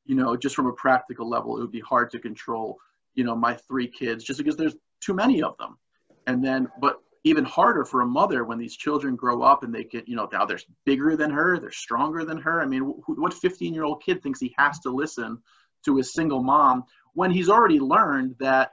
you 0.07 0.15
know, 0.15 0.37
just 0.37 0.57
from 0.57 0.67
a 0.67 0.73
practical 0.73 1.29
level, 1.29 1.57
it 1.57 1.61
would 1.61 1.73
be 1.73 1.81
hard 1.81 2.11
to 2.13 2.19
control, 2.19 2.79
you 3.15 3.25
know, 3.25 3.37
my 3.37 3.55
three 3.55 3.87
kids 3.87 4.25
just 4.25 4.39
because 4.39 4.57
there's 4.57 4.75
too 5.01 5.15
many 5.15 5.43
of 5.43 5.57
them. 5.59 5.79
And 6.27 6.45
then, 6.45 6.69
but 6.81 7.01
even 7.25 7.45
harder 7.45 7.85
for 7.85 8.01
a 8.01 8.07
mother 8.07 8.45
when 8.45 8.59
these 8.59 8.77
children 8.77 9.15
grow 9.15 9.43
up 9.43 9.63
and 9.63 9.73
they 9.73 9.85
get, 9.85 10.09
you 10.09 10.17
know, 10.17 10.29
now 10.33 10.45
they're 10.45 10.59
bigger 10.85 11.17
than 11.17 11.31
her, 11.31 11.59
they're 11.59 11.71
stronger 11.71 12.25
than 12.25 12.39
her. 12.39 12.61
I 12.61 12.67
mean, 12.67 12.83
what 12.83 13.35
15 13.35 13.75
year 13.75 13.85
old 13.85 14.03
kid 14.03 14.23
thinks 14.23 14.41
he 14.41 14.55
has 14.59 14.81
to 14.81 14.91
listen 14.91 15.39
to 15.85 15.97
his 15.97 16.13
single 16.13 16.43
mom 16.43 16.85
when 17.15 17.31
he's 17.31 17.49
already 17.49 17.81
learned 17.81 18.37
that, 18.39 18.71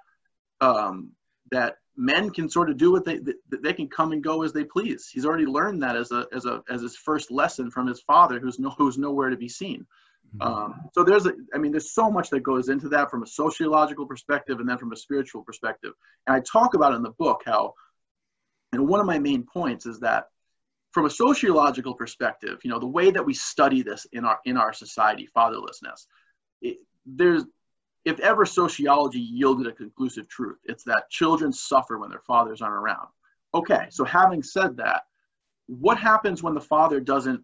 um, 0.62 1.12
that 1.52 1.78
men 1.96 2.30
can 2.30 2.50
sort 2.50 2.70
of 2.70 2.78
do 2.78 2.92
what 2.92 3.04
they, 3.04 3.20
they 3.50 3.74
can 3.74 3.88
come 3.88 4.12
and 4.12 4.24
go 4.24 4.44
as 4.44 4.54
they 4.54 4.64
please. 4.64 5.10
He's 5.12 5.26
already 5.26 5.46
learned 5.46 5.82
that 5.84 5.96
as 5.96 6.12
a, 6.12 6.26
as 6.34 6.46
a, 6.46 6.64
as 6.70 6.82
his 6.82 6.96
first 6.96 7.32
lesson 7.32 7.70
from 7.70 7.88
his 7.88 8.02
father, 8.02 8.40
who's 8.40 8.60
no, 8.60 8.70
who's 8.70 8.98
nowhere 8.98 9.30
to 9.30 9.38
be 9.38 9.50
seen. 9.50 9.86
Mm-hmm. 10.38 10.42
Um, 10.42 10.90
so 10.94 11.04
there's 11.04 11.26
a, 11.26 11.34
I 11.54 11.58
mean, 11.58 11.72
there's 11.72 11.92
so 11.92 12.10
much 12.10 12.30
that 12.30 12.42
goes 12.42 12.70
into 12.70 12.88
that 12.90 13.10
from 13.10 13.24
a 13.24 13.28
sociological 13.28 14.06
perspective 14.06 14.60
and 14.60 14.70
then 14.70 14.78
from 14.78 14.92
a 14.92 14.96
spiritual 14.96 15.44
perspective. 15.44 15.94
And 16.28 16.36
I 16.36 16.40
talk 16.42 16.74
about 16.74 16.94
in 16.94 17.04
the 17.04 17.12
book 17.12 17.42
how, 17.46 17.74
and 18.72 18.88
one 18.88 19.00
of 19.00 19.06
my 19.06 19.18
main 19.18 19.44
points 19.44 19.86
is 19.86 20.00
that 20.02 20.26
from 20.92 21.06
a 21.06 21.10
sociological 21.10 21.94
perspective, 21.96 22.60
you 22.64 22.70
know, 22.70 22.80
the 22.80 22.88
way 22.88 23.12
that 23.12 23.26
we 23.26 23.34
study 23.34 23.82
this 23.82 24.06
in 24.12 24.26
our 24.26 24.40
in 24.46 24.58
our 24.58 24.74
society, 24.74 25.28
fatherlessness, 25.36 26.06
it, 26.62 26.78
there's 27.06 27.44
if 28.06 28.20
ever 28.20 28.46
sociology 28.46 29.20
yielded 29.20 29.68
a 29.68 29.72
conclusive 29.72 30.28
truth, 30.28 30.58
it's 30.64 30.84
that 30.86 31.10
children 31.10 31.52
suffer 31.52 32.00
when 32.00 32.10
their 32.10 32.22
fathers 32.22 32.62
aren't 32.62 32.76
around. 32.76 33.08
Okay, 33.54 33.88
so 33.90 34.04
having 34.04 34.44
said 34.44 34.78
that, 34.78 35.04
what 35.68 35.98
happens 35.98 36.42
when 36.42 36.54
the 36.54 36.62
father 36.62 37.00
doesn't 37.00 37.42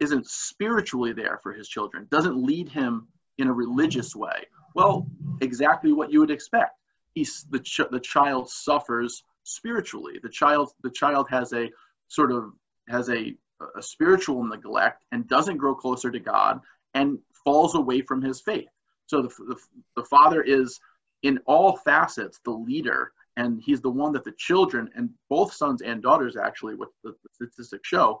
isn't 0.00 0.26
spiritually 0.26 1.12
there 1.12 1.38
for 1.42 1.52
his 1.52 1.68
children, 1.68 2.06
doesn't 2.10 2.36
lead 2.36 2.68
him 2.68 3.06
in 3.38 3.48
a 3.48 3.52
religious 3.52 4.14
way, 4.14 4.44
well, 4.74 5.06
exactly 5.40 5.92
what 5.92 6.12
you 6.12 6.20
would 6.20 6.30
expect. 6.30 6.78
He's, 7.14 7.46
the, 7.50 7.60
ch- 7.60 7.90
the 7.90 8.00
child 8.00 8.50
suffers 8.50 9.22
spiritually. 9.44 10.18
The 10.22 10.28
child, 10.28 10.72
the 10.82 10.90
child 10.90 11.28
has 11.30 11.52
a 11.52 11.70
sort 12.08 12.32
of 12.32 12.52
has 12.88 13.08
a, 13.08 13.34
a 13.76 13.82
spiritual 13.82 14.44
neglect 14.44 15.04
and 15.12 15.28
doesn't 15.28 15.56
grow 15.56 15.74
closer 15.74 16.10
to 16.10 16.18
God 16.18 16.60
and 16.92 17.18
falls 17.44 17.74
away 17.74 18.02
from 18.02 18.20
his 18.20 18.40
faith. 18.40 18.68
So 19.06 19.22
the, 19.22 19.28
the, 19.28 19.56
the 19.96 20.04
father 20.04 20.42
is 20.42 20.80
in 21.22 21.38
all 21.46 21.76
facets 21.76 22.40
the 22.44 22.50
leader 22.50 23.12
and 23.36 23.60
he's 23.60 23.80
the 23.80 23.90
one 23.90 24.12
that 24.12 24.24
the 24.24 24.34
children 24.38 24.90
and 24.94 25.10
both 25.28 25.52
sons 25.52 25.82
and 25.82 26.02
daughters 26.02 26.36
actually 26.36 26.74
what 26.74 26.90
the, 27.02 27.14
the 27.22 27.28
statistics 27.32 27.88
show 27.88 28.20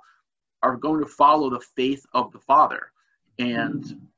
are 0.62 0.76
going 0.76 1.00
to 1.00 1.06
follow 1.06 1.50
the 1.50 1.60
faith 1.60 2.04
of 2.14 2.32
the 2.32 2.38
Father. 2.38 2.90
And 3.38 4.08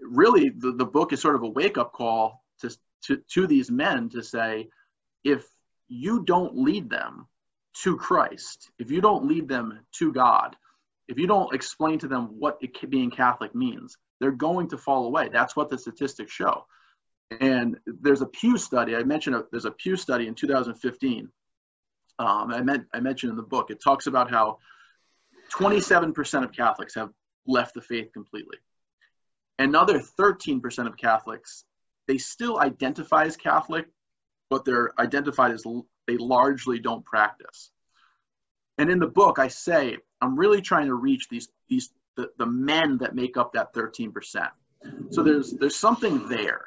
really, 0.00 0.50
the, 0.50 0.72
the 0.72 0.84
book 0.84 1.12
is 1.12 1.20
sort 1.20 1.36
of 1.36 1.42
a 1.42 1.48
wake 1.48 1.78
up 1.78 1.92
call 1.92 2.42
to, 2.60 2.76
to, 3.04 3.22
to 3.28 3.46
these 3.46 3.70
men 3.70 4.08
to 4.10 4.22
say, 4.22 4.68
if 5.24 5.46
you 5.88 6.24
don't 6.24 6.56
lead 6.56 6.90
them 6.90 7.26
to 7.82 7.96
Christ, 7.96 8.70
if 8.78 8.90
you 8.90 9.00
don't 9.00 9.26
lead 9.26 9.48
them 9.48 9.80
to 9.92 10.12
God, 10.12 10.56
if 11.08 11.18
you 11.18 11.26
don't 11.26 11.54
explain 11.54 11.98
to 12.00 12.08
them 12.08 12.38
what 12.38 12.58
it, 12.60 12.90
being 12.90 13.10
Catholic 13.10 13.54
means, 13.54 13.96
they're 14.22 14.30
going 14.30 14.68
to 14.68 14.78
fall 14.78 15.06
away. 15.06 15.28
That's 15.32 15.56
what 15.56 15.68
the 15.68 15.76
statistics 15.76 16.32
show. 16.32 16.64
And 17.40 17.76
there's 17.86 18.22
a 18.22 18.26
Pew 18.26 18.56
study. 18.56 18.94
I 18.94 19.02
mentioned 19.02 19.34
a, 19.34 19.44
there's 19.50 19.64
a 19.64 19.72
Pew 19.72 19.96
study 19.96 20.28
in 20.28 20.34
2015. 20.36 21.28
Um, 22.20 22.52
I, 22.52 22.60
meant, 22.62 22.86
I 22.94 23.00
mentioned 23.00 23.30
in 23.30 23.36
the 23.36 23.42
book. 23.42 23.72
It 23.72 23.82
talks 23.82 24.06
about 24.06 24.30
how 24.30 24.58
27% 25.52 26.44
of 26.44 26.52
Catholics 26.52 26.94
have 26.94 27.10
left 27.48 27.74
the 27.74 27.80
faith 27.80 28.12
completely. 28.12 28.58
Another 29.58 29.98
13% 29.98 30.86
of 30.86 30.96
Catholics, 30.96 31.64
they 32.06 32.16
still 32.16 32.60
identify 32.60 33.24
as 33.24 33.36
Catholic, 33.36 33.86
but 34.50 34.64
they're 34.64 34.92
identified 35.00 35.50
as 35.50 35.64
they 36.06 36.16
largely 36.16 36.78
don't 36.78 37.04
practice. 37.04 37.72
And 38.78 38.88
in 38.88 39.00
the 39.00 39.08
book, 39.08 39.40
I 39.40 39.48
say 39.48 39.98
I'm 40.20 40.38
really 40.38 40.60
trying 40.60 40.86
to 40.86 40.94
reach 40.94 41.28
these 41.28 41.48
these 41.68 41.90
the, 42.16 42.30
the 42.38 42.46
men 42.46 42.98
that 42.98 43.14
make 43.14 43.36
up 43.36 43.52
that 43.52 43.74
13%. 43.74 44.48
So 45.10 45.22
there's 45.22 45.52
there's 45.52 45.76
something 45.76 46.28
there. 46.28 46.62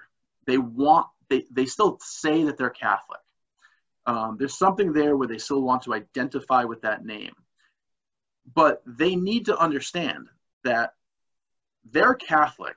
They 0.46 0.58
want 0.58 1.08
they 1.30 1.44
they 1.52 1.66
still 1.66 1.98
say 2.02 2.44
that 2.46 2.58
they're 2.58 2.70
Catholic. 2.70 3.20
Um, 4.06 4.38
there's 4.40 4.58
something 4.58 4.94
there 4.94 5.18
where 5.18 5.28
they 5.28 5.38
still 5.38 5.62
want 5.62 5.82
to 5.84 5.94
identify 5.94 6.64
with 6.64 6.82
that 6.84 7.04
name 7.06 7.34
but 8.54 8.82
they 8.86 9.16
need 9.16 9.46
to 9.46 9.58
understand 9.58 10.28
that 10.64 10.94
they're 11.92 12.14
Catholic 12.14 12.76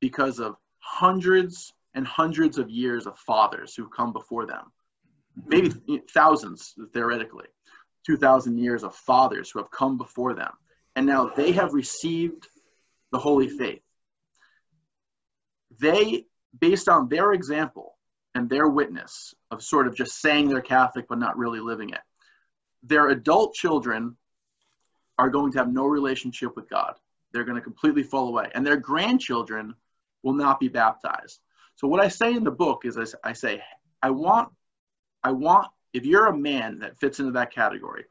because 0.00 0.38
of 0.38 0.56
hundreds 0.78 1.72
and 1.94 2.06
hundreds 2.06 2.58
of 2.58 2.70
years 2.70 3.06
of 3.06 3.18
fathers 3.18 3.74
who've 3.74 3.90
come 3.90 4.12
before 4.12 4.46
them, 4.46 4.72
maybe 5.46 5.72
thousands 6.12 6.74
theoretically, 6.92 7.46
2,000 8.06 8.58
years 8.58 8.82
of 8.82 8.94
fathers 8.94 9.50
who 9.50 9.58
have 9.58 9.70
come 9.70 9.96
before 9.96 10.34
them. 10.34 10.52
And 10.94 11.06
now 11.06 11.30
they 11.34 11.52
have 11.52 11.72
received 11.72 12.48
the 13.12 13.18
holy 13.18 13.48
faith. 13.48 13.82
They, 15.78 16.26
based 16.58 16.88
on 16.88 17.08
their 17.08 17.32
example 17.32 17.96
and 18.34 18.48
their 18.48 18.68
witness 18.68 19.34
of 19.50 19.62
sort 19.62 19.86
of 19.86 19.94
just 19.94 20.20
saying 20.20 20.48
they're 20.48 20.60
Catholic 20.60 21.06
but 21.08 21.18
not 21.18 21.38
really 21.38 21.60
living 21.60 21.90
it, 21.90 22.00
their 22.82 23.08
adult 23.08 23.54
children 23.54 24.16
are 25.18 25.30
going 25.30 25.52
to 25.52 25.58
have 25.58 25.72
no 25.72 25.86
relationship 25.86 26.56
with 26.56 26.68
God. 26.68 26.94
They're 27.32 27.44
going 27.44 27.56
to 27.56 27.62
completely 27.62 28.02
fall 28.02 28.28
away. 28.28 28.50
And 28.54 28.66
their 28.66 28.76
grandchildren 28.76 29.74
will 30.22 30.34
not 30.34 30.60
be 30.60 30.68
baptized. 30.68 31.40
So 31.76 31.88
what 31.88 32.00
I 32.00 32.08
say 32.08 32.34
in 32.34 32.44
the 32.44 32.50
book 32.50 32.82
is 32.84 32.98
I 33.24 33.32
say, 33.32 33.62
I 34.02 34.10
want, 34.10 34.50
I 35.24 35.32
want, 35.32 35.68
if 35.92 36.04
you're 36.04 36.26
a 36.26 36.36
man 36.36 36.78
that 36.80 36.98
fits 36.98 37.20
into 37.20 37.32
that 37.32 37.52
category, 37.52 38.04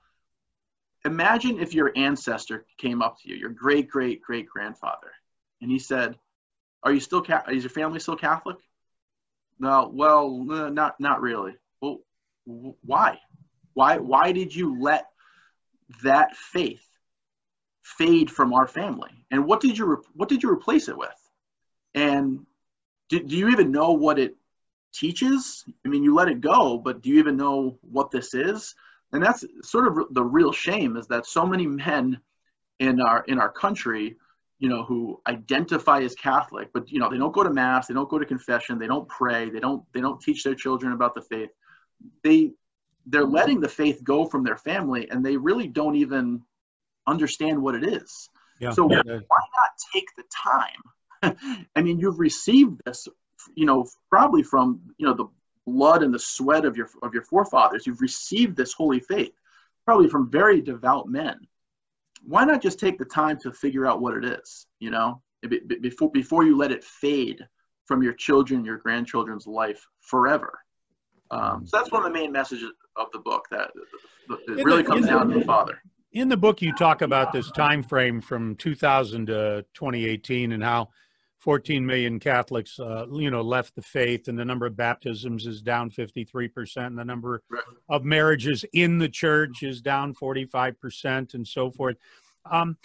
imagine 1.06 1.60
if 1.60 1.74
your 1.74 1.92
ancestor 1.96 2.66
came 2.78 3.02
up 3.02 3.18
to 3.22 3.30
you, 3.30 3.36
your 3.36 3.50
great, 3.50 3.90
great, 3.90 4.22
great 4.22 4.48
grandfather, 4.48 5.12
and 5.62 5.72
he 5.72 5.80
said, 5.80 6.18
are 6.84 6.94
you 6.94 7.00
still, 7.00 7.26
is 7.50 7.64
your 7.64 7.70
family 7.70 8.00
still 8.00 8.16
Catholic? 8.16 8.58
No, 9.60 9.92
well, 9.94 10.44
not, 10.72 11.00
not 11.00 11.22
really. 11.22 11.54
Well, 11.82 12.00
why? 12.46 13.20
Why, 13.74 13.98
why 13.98 14.32
did 14.32 14.56
you 14.56 14.82
let 14.82 15.06
that 16.04 16.36
faith 16.36 16.86
fade 17.84 18.30
from 18.30 18.54
our 18.54 18.68
family. 18.68 19.26
And 19.32 19.46
what 19.46 19.62
did 19.62 19.78
you 19.78 19.86
re- 19.86 20.04
what 20.14 20.30
did 20.30 20.44
you 20.44 20.50
replace 20.50 20.88
it 20.88 20.98
with? 20.98 21.10
And 21.94 22.46
do, 23.10 23.22
do 23.22 23.36
you 23.36 23.50
even 23.50 23.72
know 23.72 23.92
what 23.92 24.20
it 24.20 24.36
teaches? 24.94 25.64
I 25.86 25.90
mean, 25.90 26.04
you 26.04 26.14
let 26.14 26.30
it 26.30 26.42
go, 26.42 26.78
but 26.78 27.02
do 27.02 27.10
you 27.10 27.20
even 27.20 27.38
know 27.38 27.78
what 27.82 28.12
this 28.12 28.34
is? 28.34 28.76
And 29.14 29.24
that's 29.24 29.44
sort 29.62 29.88
of 29.88 30.14
the 30.14 30.24
real 30.24 30.52
shame 30.52 30.96
is 30.96 31.08
that 31.08 31.26
so 31.26 31.46
many 31.46 31.68
men 31.68 32.20
in 32.80 33.02
our 33.02 33.24
in 33.26 33.40
our 33.40 33.52
country, 33.52 34.18
you 34.60 34.70
know, 34.70 34.84
who 34.84 35.22
identify 35.28 36.02
as 36.02 36.16
Catholic, 36.16 36.70
but 36.74 36.90
you 36.90 37.00
know, 37.00 37.10
they 37.10 37.18
don't 37.18 37.34
go 37.34 37.44
to 37.44 37.50
mass, 37.50 37.88
they 37.88 37.94
don't 37.94 38.10
go 38.10 38.20
to 38.20 38.26
confession, 38.26 38.80
they 38.80 38.88
don't 38.88 39.08
pray, 39.08 39.50
they 39.50 39.60
don't 39.60 39.84
they 39.94 40.02
don't 40.02 40.22
teach 40.22 40.44
their 40.44 40.56
children 40.56 40.94
about 40.94 41.14
the 41.14 41.22
faith. 41.22 41.50
They 42.24 42.52
they're 43.06 43.26
letting 43.26 43.60
the 43.60 43.70
faith 43.70 44.04
go 44.04 44.26
from 44.26 44.44
their 44.44 44.58
family 44.58 45.10
and 45.10 45.26
they 45.26 45.36
really 45.36 45.68
don't 45.68 45.96
even 45.96 46.42
understand 47.08 47.62
what 47.62 47.76
it 47.76 47.84
is. 47.84 48.30
Yeah. 48.60 48.72
So 48.72 48.86
why 48.86 49.02
not 49.04 49.72
take 49.92 50.08
the 50.16 50.24
time 50.32 50.82
I 51.76 51.82
mean, 51.82 52.00
you've 52.00 52.20
received 52.20 52.82
this, 52.86 53.08
you 53.56 53.66
know, 53.66 53.88
probably 54.10 54.44
from 54.44 54.82
you 54.98 55.06
know 55.06 55.14
the 55.14 55.26
blood 55.72 56.04
and 56.04 56.14
the 56.14 56.20
sweat 56.20 56.66
of 56.66 56.76
your 56.78 56.90
of 57.02 57.14
your 57.14 57.24
forefathers. 57.24 57.86
You've 57.88 58.02
received 58.02 58.56
this 58.56 58.74
holy 58.74 59.00
faith, 59.00 59.34
probably 59.86 60.10
from 60.10 60.30
very 60.30 60.62
devout 60.62 61.08
men. 61.08 61.40
Why 62.24 62.46
not 62.46 62.62
just 62.62 62.80
take 62.80 62.98
the 62.98 63.06
time 63.06 63.38
to 63.40 63.52
figure 63.52 63.86
out 63.86 64.02
what 64.02 64.16
it 64.16 64.26
is? 64.26 64.68
You 64.80 64.92
know, 64.92 65.22
before 65.82 66.12
before 66.12 66.44
you 66.44 66.58
let 66.58 66.72
it 66.72 66.84
fade 66.84 67.46
from 67.86 68.04
your 68.04 68.14
children, 68.14 68.64
your 68.64 68.78
grandchildren's 68.78 69.48
life 69.48 69.86
forever. 70.02 70.60
Um, 71.32 71.66
so 71.66 71.78
that's 71.78 71.92
one 71.92 72.06
of 72.06 72.14
the 72.14 72.20
main 72.20 72.32
messages 72.32 72.72
of 72.96 73.08
the 73.14 73.20
book 73.20 73.46
that 73.52 73.72
it 74.48 74.66
really 74.66 74.84
comes 74.84 75.08
down 75.08 75.30
to 75.30 75.40
the 75.40 75.46
father. 75.46 75.82
In 76.12 76.28
the 76.28 76.38
book, 76.38 76.62
you 76.62 76.74
talk 76.76 77.02
about 77.02 77.32
this 77.32 77.50
time 77.52 77.84
frame 77.84 78.20
from 78.20 78.56
2000 78.58 79.28
to 79.28 79.66
2018 79.74 80.52
and 80.52 80.62
how 80.62 80.90
14 81.42 81.84
million 81.84 82.20
Catholics, 82.20 82.80
uh, 82.80 83.06
you 83.12 83.32
know, 83.32 83.42
left 83.42 83.76
the 83.76 83.82
faith, 83.82 84.28
and 84.28 84.38
the 84.38 84.46
number 84.46 84.68
of 84.68 84.78
baptisms 84.78 85.48
is 85.48 85.62
down 85.62 85.90
53 85.90 86.48
percent, 86.48 86.88
and 86.88 86.98
the 86.98 87.06
number 87.06 87.42
right. 87.50 87.64
of 87.90 88.06
marriages 88.06 88.64
in 88.74 89.00
the 89.00 89.10
church 89.10 89.64
is 89.64 89.82
down 89.82 90.14
45 90.14 90.80
percent, 90.80 91.34
and 91.34 91.48
so 91.48 91.72
forth. 91.72 91.98
Um, 92.50 92.78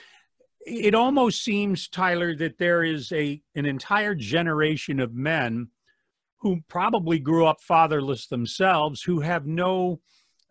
it 0.60 0.94
almost 0.94 1.44
seems, 1.44 1.88
Tyler, 1.88 2.34
that 2.36 2.58
there 2.58 2.82
is 2.82 3.12
a 3.12 3.40
an 3.54 3.66
entire 3.66 4.14
generation 4.14 5.00
of 5.00 5.14
men 5.14 5.68
who 6.38 6.60
probably 6.68 7.18
grew 7.18 7.46
up 7.46 7.60
fatherless 7.60 8.26
themselves, 8.26 9.02
who 9.02 9.20
have 9.20 9.46
no 9.46 10.00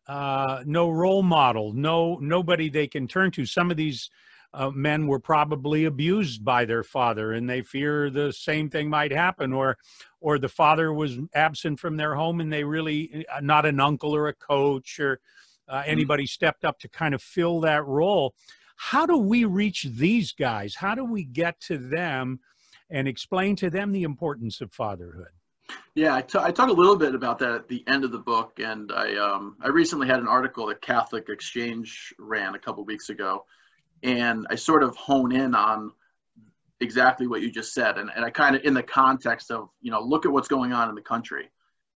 uh, 0.08 0.62
no 0.66 0.90
role 0.90 1.24
model, 1.24 1.74
no 1.74 2.18
nobody 2.22 2.70
they 2.70 2.88
can 2.88 3.08
turn 3.08 3.32
to. 3.32 3.46
Some 3.46 3.72
of 3.72 3.78
these 3.78 4.12
uh, 4.56 4.72
men 4.72 5.06
were 5.06 5.20
probably 5.20 5.84
abused 5.86 6.44
by 6.46 6.64
their 6.66 6.84
father 6.84 7.34
and 7.34 7.50
they 7.50 7.62
fear 7.62 8.10
the 8.10 8.32
same 8.32 8.70
thing 8.70 8.90
might 8.90 9.12
happen 9.12 9.52
or 9.52 9.78
or 10.22 10.40
the 10.40 10.50
father 10.50 10.94
was 10.94 11.18
absent 11.34 11.80
from 11.80 11.98
their 11.98 12.16
home 12.16 12.40
and 12.40 12.52
they 12.52 12.64
really 12.64 13.26
uh, 13.34 13.42
not 13.42 13.66
an 13.66 13.80
uncle 13.80 14.16
or 14.16 14.28
a 14.28 14.34
coach 14.34 15.00
or 15.00 15.20
uh, 15.68 15.80
mm-hmm. 15.80 15.92
anybody 15.92 16.26
stepped 16.26 16.64
up 16.64 16.80
to 16.80 16.88
kind 16.88 17.14
of 17.14 17.22
fill 17.22 17.60
that 17.60 17.86
role. 17.86 18.34
How 18.78 19.06
do 19.06 19.18
we 19.18 19.46
reach 19.46 19.88
these 19.90 20.32
guys? 20.32 20.76
How 20.76 20.96
do 20.96 21.04
we 21.04 21.24
get 21.24 21.60
to 21.62 21.78
them 21.78 22.40
and 22.90 23.08
explain 23.08 23.56
to 23.58 23.70
them 23.70 23.92
the 23.92 24.04
importance 24.04 24.62
of 24.62 24.72
fatherhood? 24.72 25.30
Yeah, 25.96 26.14
I, 26.14 26.22
t- 26.22 26.40
I 26.40 26.52
talk 26.52 26.70
a 26.70 26.74
little 26.74 26.98
bit 26.98 27.16
about 27.16 27.40
that 27.40 27.52
at 27.52 27.68
the 27.68 27.84
end 27.88 28.04
of 28.04 28.12
the 28.12 28.20
book, 28.20 28.60
and 28.60 28.92
I 28.92 29.16
um, 29.16 29.56
I 29.62 29.70
recently 29.70 30.08
had 30.08 30.20
an 30.20 30.28
article 30.28 30.68
that 30.68 30.82
Catholic 30.82 31.30
Exchange 31.30 32.14
ran 32.20 32.54
a 32.54 32.60
couple 32.60 32.84
weeks 32.86 33.10
ago, 33.10 33.46
and 34.04 34.46
I 34.50 34.56
sort 34.56 34.84
of 34.84 34.96
hone 34.96 35.32
in 35.32 35.56
on 35.56 35.92
exactly 36.82 37.28
what 37.28 37.42
you 37.42 37.52
just 37.52 37.74
said. 37.74 37.98
And, 37.98 38.10
and 38.16 38.26
I 38.26 38.30
kind 38.30 38.56
of, 38.56 38.64
in 38.64 38.74
the 38.74 38.84
context 38.84 39.52
of, 39.52 39.70
you 39.82 39.92
know, 39.92 40.02
look 40.02 40.26
at 40.26 40.32
what's 40.32 40.48
going 40.48 40.74
on 40.74 40.90
in 40.90 40.96
the 40.96 41.02
country 41.02 41.50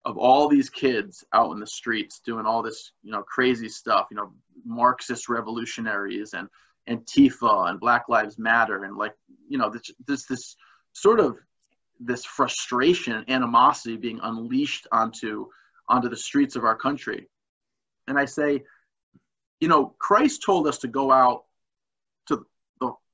of 0.06 0.18
all 0.18 0.48
these 0.48 0.70
kids 0.70 1.24
out 1.34 1.52
in 1.52 1.60
the 1.60 1.68
streets 1.68 2.22
doing 2.26 2.46
all 2.46 2.62
this, 2.62 2.94
you 3.04 3.12
know, 3.12 3.22
crazy 3.22 3.68
stuff, 3.68 4.08
you 4.10 4.18
know, 4.18 4.32
Marxist 4.66 5.28
revolutionaries 5.30 6.34
and 6.34 6.48
Antifa 6.90 7.70
and 7.70 7.80
Black 7.80 8.08
Lives 8.08 8.40
Matter. 8.40 8.86
And 8.86 8.96
like, 8.98 9.14
you 9.48 9.58
know, 9.58 9.70
this, 9.70 9.92
this, 10.08 10.26
this 10.26 10.56
sort 10.94 11.20
of 11.20 11.38
this 12.00 12.24
frustration 12.24 13.14
and 13.14 13.30
animosity 13.30 13.98
being 13.98 14.20
unleashed 14.24 14.88
onto, 14.92 15.48
onto 15.90 16.08
the 16.08 16.16
streets 16.16 16.56
of 16.56 16.64
our 16.64 16.76
country. 16.76 17.28
And 18.08 18.18
I 18.18 18.26
say, 18.26 18.64
you 19.60 19.68
know, 19.68 19.94
Christ 20.00 20.44
told 20.44 20.66
us 20.66 20.78
to 20.80 20.88
go 20.88 21.12
out 21.12 21.44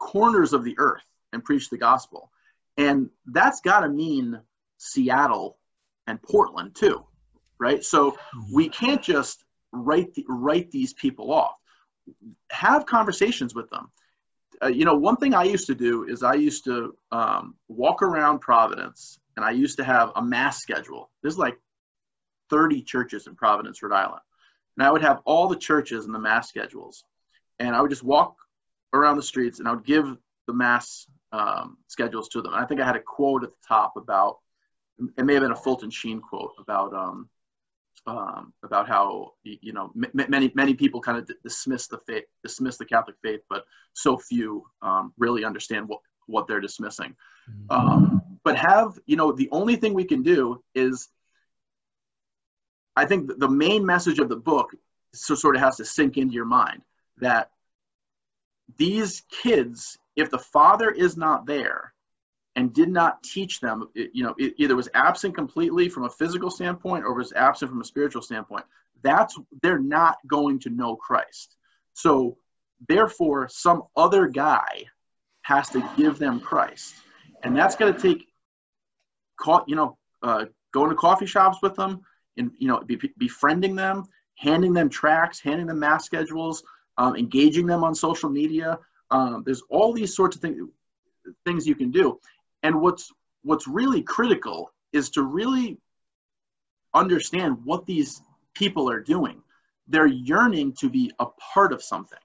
corners 0.05 0.53
of 0.53 0.63
the 0.63 0.75
earth 0.77 1.01
and 1.33 1.43
preach 1.43 1.71
the 1.71 1.77
gospel. 1.79 2.31
And 2.77 3.09
that's 3.25 3.59
got 3.61 3.79
to 3.79 3.89
mean 3.89 4.39
Seattle 4.77 5.57
and 6.05 6.21
Portland 6.21 6.75
too, 6.75 7.03
right? 7.59 7.83
So 7.83 8.15
we 8.53 8.69
can't 8.69 9.01
just 9.01 9.43
write 9.71 10.13
the, 10.13 10.23
write 10.29 10.69
these 10.69 10.93
people 10.93 11.33
off. 11.33 11.55
Have 12.51 12.85
conversations 12.85 13.55
with 13.55 13.67
them. 13.71 13.89
Uh, 14.63 14.67
you 14.67 14.85
know, 14.85 14.93
one 14.93 15.17
thing 15.17 15.33
I 15.33 15.43
used 15.43 15.65
to 15.67 15.75
do 15.75 16.03
is 16.03 16.21
I 16.21 16.35
used 16.35 16.65
to 16.65 16.95
um, 17.11 17.55
walk 17.67 18.03
around 18.03 18.39
Providence, 18.39 19.19
and 19.35 19.43
I 19.43 19.51
used 19.51 19.77
to 19.77 19.83
have 19.83 20.11
a 20.15 20.21
mass 20.21 20.61
schedule. 20.61 21.09
There's 21.23 21.39
like 21.39 21.57
30 22.51 22.83
churches 22.83 23.25
in 23.25 23.35
Providence, 23.35 23.81
Rhode 23.81 23.95
Island, 23.95 24.21
and 24.77 24.85
I 24.85 24.91
would 24.91 25.01
have 25.01 25.21
all 25.25 25.47
the 25.47 25.55
churches 25.55 26.05
and 26.05 26.13
the 26.13 26.19
mass 26.19 26.47
schedules, 26.47 27.03
and 27.57 27.75
I 27.75 27.81
would 27.81 27.89
just 27.89 28.03
walk 28.03 28.35
around 28.93 29.17
the 29.17 29.23
streets 29.23 29.59
and 29.59 29.67
I 29.67 29.71
would 29.73 29.85
give 29.85 30.15
the 30.47 30.53
mass 30.53 31.07
um, 31.31 31.77
schedules 31.87 32.29
to 32.29 32.41
them. 32.41 32.53
And 32.53 32.63
I 32.63 32.67
think 32.67 32.81
I 32.81 32.85
had 32.85 32.95
a 32.95 33.01
quote 33.01 33.43
at 33.43 33.49
the 33.49 33.67
top 33.67 33.97
about, 33.97 34.37
it 35.17 35.25
may 35.25 35.33
have 35.33 35.43
been 35.43 35.51
a 35.51 35.55
Fulton 35.55 35.89
Sheen 35.89 36.21
quote 36.21 36.53
about, 36.59 36.93
um, 36.93 37.29
um, 38.07 38.53
about 38.63 38.87
how 38.87 39.33
you 39.43 39.73
know 39.73 39.91
m- 39.95 40.25
many 40.29 40.51
many 40.53 40.73
people 40.73 41.01
kind 41.01 41.17
of 41.17 41.29
dismiss 41.43 41.87
the 41.87 41.97
faith, 42.05 42.25
dismiss 42.43 42.77
the 42.77 42.85
Catholic 42.85 43.15
faith, 43.23 43.41
but 43.49 43.65
so 43.93 44.17
few 44.17 44.65
um, 44.81 45.13
really 45.17 45.43
understand 45.43 45.87
what 45.87 46.01
what 46.27 46.47
they're 46.47 46.61
dismissing. 46.61 47.15
Mm-hmm. 47.49 47.71
Um, 47.71 48.21
but 48.43 48.57
have 48.57 48.99
you 49.05 49.15
know 49.15 49.31
the 49.31 49.49
only 49.51 49.75
thing 49.75 49.93
we 49.93 50.03
can 50.03 50.21
do 50.21 50.63
is, 50.75 51.09
I 52.95 53.05
think 53.05 53.39
the 53.39 53.49
main 53.49 53.85
message 53.85 54.19
of 54.19 54.29
the 54.29 54.35
book 54.35 54.75
so 55.13 55.33
sort 55.33 55.55
of 55.55 55.61
has 55.61 55.77
to 55.77 55.85
sink 55.85 56.17
into 56.17 56.33
your 56.33 56.45
mind 56.45 56.83
that 57.17 57.51
these 58.77 59.23
kids, 59.29 59.97
if 60.15 60.29
the 60.29 60.39
father 60.39 60.89
is 60.89 61.17
not 61.17 61.45
there 61.45 61.93
and 62.55 62.73
did 62.73 62.89
not 62.89 63.21
teach 63.23 63.59
them, 63.59 63.89
you 63.93 64.23
know, 64.23 64.33
it 64.37 64.53
either 64.57 64.75
was 64.75 64.89
absent 64.93 65.35
completely 65.35 65.89
from 65.89 66.05
a 66.05 66.09
physical 66.09 66.49
standpoint 66.49 67.03
or 67.03 67.13
was 67.13 67.33
absent 67.33 67.69
from 67.69 67.81
a 67.81 67.85
spiritual 67.85 68.21
standpoint, 68.21 68.65
that's 69.01 69.37
they're 69.61 69.79
not 69.79 70.17
going 70.25 70.59
to 70.59 70.69
know 70.69 70.95
Christ. 70.95 71.55
So 71.93 72.37
therefore, 72.87 73.47
some 73.49 73.83
other 73.95 74.27
guy 74.27 74.85
has 75.43 75.69
to 75.69 75.87
give 75.95 76.17
them 76.17 76.39
Christ, 76.39 76.95
and 77.43 77.55
that's 77.55 77.75
going 77.75 77.93
to 77.93 77.99
take, 77.99 78.27
you 79.67 79.75
know, 79.75 79.97
uh, 80.23 80.45
going 80.73 80.89
to 80.89 80.95
coffee 80.95 81.27
shops 81.27 81.59
with 81.61 81.75
them, 81.75 82.01
and 82.37 82.51
you 82.57 82.67
know, 82.67 82.83
befriending 83.17 83.75
them, 83.75 84.05
handing 84.37 84.73
them 84.73 84.89
tracts, 84.89 85.39
handing 85.39 85.67
them 85.67 85.79
mass 85.79 86.05
schedules, 86.05 86.63
um, 86.97 87.15
engaging 87.15 87.65
them 87.65 87.83
on 87.83 87.93
social 87.95 88.29
media. 88.29 88.79
Um, 89.11 89.43
there's 89.45 89.61
all 89.69 89.93
these 89.93 90.15
sorts 90.15 90.35
of 90.35 90.41
things 90.41 90.61
things 91.45 91.67
you 91.67 91.75
can 91.75 91.91
do. 91.91 92.19
And 92.63 92.81
what's 92.81 93.11
what's 93.43 93.67
really 93.67 94.01
critical 94.01 94.71
is 94.93 95.09
to 95.11 95.23
really 95.23 95.77
understand 96.93 97.57
what 97.63 97.85
these 97.85 98.21
people 98.53 98.89
are 98.89 98.99
doing. 98.99 99.41
They're 99.87 100.07
yearning 100.07 100.73
to 100.79 100.89
be 100.89 101.11
a 101.19 101.25
part 101.53 101.71
of 101.73 101.83
something, 101.83 102.19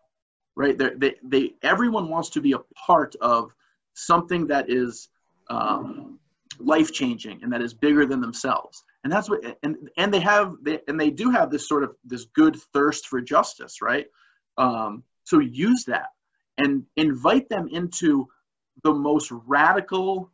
right? 0.56 0.78
They're, 0.78 0.94
they 0.96 1.16
they 1.22 1.54
everyone 1.62 2.09
wants 2.09 2.30
to 2.30 2.40
be 2.40 2.52
a 2.52 2.61
part 2.74 3.14
of 3.20 3.52
something 3.94 4.46
that 4.46 4.70
is 4.70 5.09
um, 5.48 6.18
life 6.59 6.92
changing 6.92 7.42
and 7.42 7.52
that 7.52 7.61
is 7.61 7.74
bigger 7.74 8.06
than 8.06 8.20
themselves. 8.20 8.85
And 9.04 9.12
that's 9.12 9.28
what 9.28 9.40
and 9.62 9.90
and 9.96 10.12
they 10.12 10.20
have 10.20 10.56
they, 10.62 10.80
and 10.88 10.98
they 10.98 11.11
do 11.11 11.30
have 11.30 11.50
this 11.50 11.68
sort 11.68 11.85
of 11.85 11.96
this 12.04 12.24
good 12.35 12.56
thirst 12.72 13.06
for 13.09 13.20
justice, 13.20 13.83
right? 13.83 14.06
Um, 14.61 15.05
so 15.25 15.38
use 15.38 15.85
that 15.85 16.11
and 16.59 16.85
invite 16.96 17.49
them 17.49 17.68
into 17.68 18.29
the 18.83 18.92
most 18.92 19.31
radical, 19.31 20.31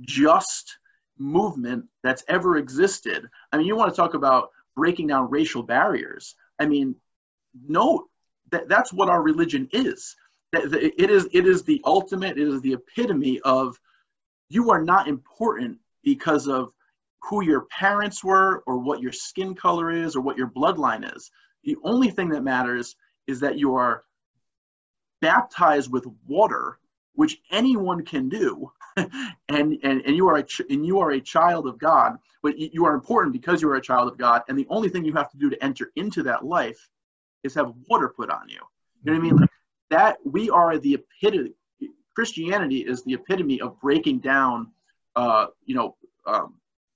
just 0.00 0.78
movement 1.18 1.84
that's 2.04 2.22
ever 2.28 2.56
existed. 2.56 3.28
I 3.52 3.56
mean, 3.56 3.66
you 3.66 3.76
want 3.76 3.92
to 3.92 4.00
talk 4.00 4.14
about 4.14 4.50
breaking 4.76 5.08
down 5.08 5.30
racial 5.30 5.64
barriers. 5.64 6.36
I 6.60 6.66
mean, 6.66 6.94
no, 7.66 8.04
that, 8.52 8.68
that's 8.68 8.92
what 8.92 9.08
our 9.08 9.22
religion 9.22 9.68
is. 9.72 10.14
That 10.52 10.72
It 10.72 11.10
is, 11.10 11.28
it 11.32 11.46
is 11.46 11.64
the 11.64 11.82
ultimate, 11.84 12.38
it 12.38 12.46
is 12.46 12.60
the 12.60 12.74
epitome 12.74 13.40
of 13.40 13.76
you 14.48 14.70
are 14.70 14.82
not 14.82 15.08
important 15.08 15.78
because 16.04 16.46
of 16.46 16.72
who 17.22 17.42
your 17.42 17.62
parents 17.62 18.22
were 18.22 18.62
or 18.66 18.78
what 18.78 19.02
your 19.02 19.12
skin 19.12 19.54
color 19.54 19.90
is 19.90 20.14
or 20.14 20.20
what 20.20 20.38
your 20.38 20.48
bloodline 20.48 21.04
is. 21.16 21.30
The 21.64 21.76
only 21.82 22.10
thing 22.10 22.28
that 22.30 22.44
matters 22.44 22.94
is 23.28 23.40
that 23.40 23.58
you 23.58 23.76
are 23.76 24.02
baptized 25.20 25.92
with 25.92 26.06
water, 26.26 26.78
which 27.14 27.40
anyone 27.52 28.04
can 28.04 28.28
do, 28.28 28.72
and, 28.96 29.10
and, 29.48 29.78
and, 29.82 30.16
you 30.16 30.28
are 30.28 30.38
a 30.38 30.42
ch- 30.42 30.62
and 30.70 30.84
you 30.84 30.98
are 30.98 31.12
a 31.12 31.20
child 31.20 31.68
of 31.68 31.78
God, 31.78 32.18
but 32.42 32.58
you 32.58 32.84
are 32.86 32.94
important 32.94 33.32
because 33.32 33.62
you 33.62 33.68
are 33.68 33.76
a 33.76 33.80
child 33.80 34.08
of 34.08 34.18
God, 34.18 34.42
and 34.48 34.58
the 34.58 34.66
only 34.70 34.88
thing 34.88 35.04
you 35.04 35.12
have 35.12 35.30
to 35.30 35.36
do 35.36 35.50
to 35.50 35.62
enter 35.62 35.92
into 35.94 36.24
that 36.24 36.44
life 36.44 36.88
is 37.44 37.54
have 37.54 37.72
water 37.88 38.08
put 38.08 38.30
on 38.30 38.48
you. 38.48 38.60
You 39.04 39.12
know 39.12 39.18
what 39.18 39.18
I 39.18 39.22
mean? 39.22 39.36
Like 39.36 39.50
that 39.90 40.18
we 40.24 40.50
are 40.50 40.78
the 40.78 40.94
epitome. 40.94 41.52
Christianity 42.14 42.78
is 42.78 43.04
the 43.04 43.14
epitome 43.14 43.60
of 43.60 43.80
breaking 43.80 44.18
down, 44.18 44.72
uh, 45.14 45.46
you 45.64 45.74
know, 45.76 45.96
um, 46.26 46.54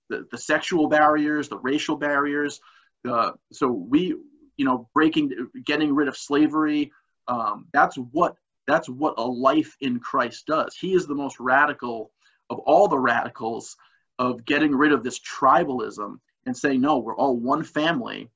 the, 0.08 0.26
the 0.30 0.38
sexual 0.38 0.88
barriers, 0.88 1.48
the 1.48 1.58
racial 1.58 1.96
barriers. 1.96 2.60
Uh, 3.08 3.32
so 3.52 3.70
we 3.70 4.16
you 4.56 4.64
know 4.64 4.88
breaking 4.94 5.30
getting 5.64 5.94
rid 5.94 6.08
of 6.08 6.16
slavery 6.16 6.92
um, 7.28 7.66
that's 7.72 7.96
what 7.96 8.36
that's 8.66 8.88
what 8.88 9.14
a 9.18 9.22
life 9.24 9.76
in 9.80 9.98
christ 9.98 10.46
does. 10.46 10.76
He 10.76 10.94
is 10.94 11.06
the 11.06 11.14
most 11.14 11.40
radical 11.40 12.12
of 12.50 12.58
all 12.60 12.88
the 12.88 12.98
radicals 12.98 13.76
of 14.18 14.44
getting 14.44 14.74
rid 14.74 14.92
of 14.92 15.02
this 15.02 15.18
tribalism 15.20 16.18
and 16.46 16.56
saying 16.56 16.80
no 16.80 16.98
we're 16.98 17.16
all 17.16 17.36
one 17.36 17.62
family 17.64 18.30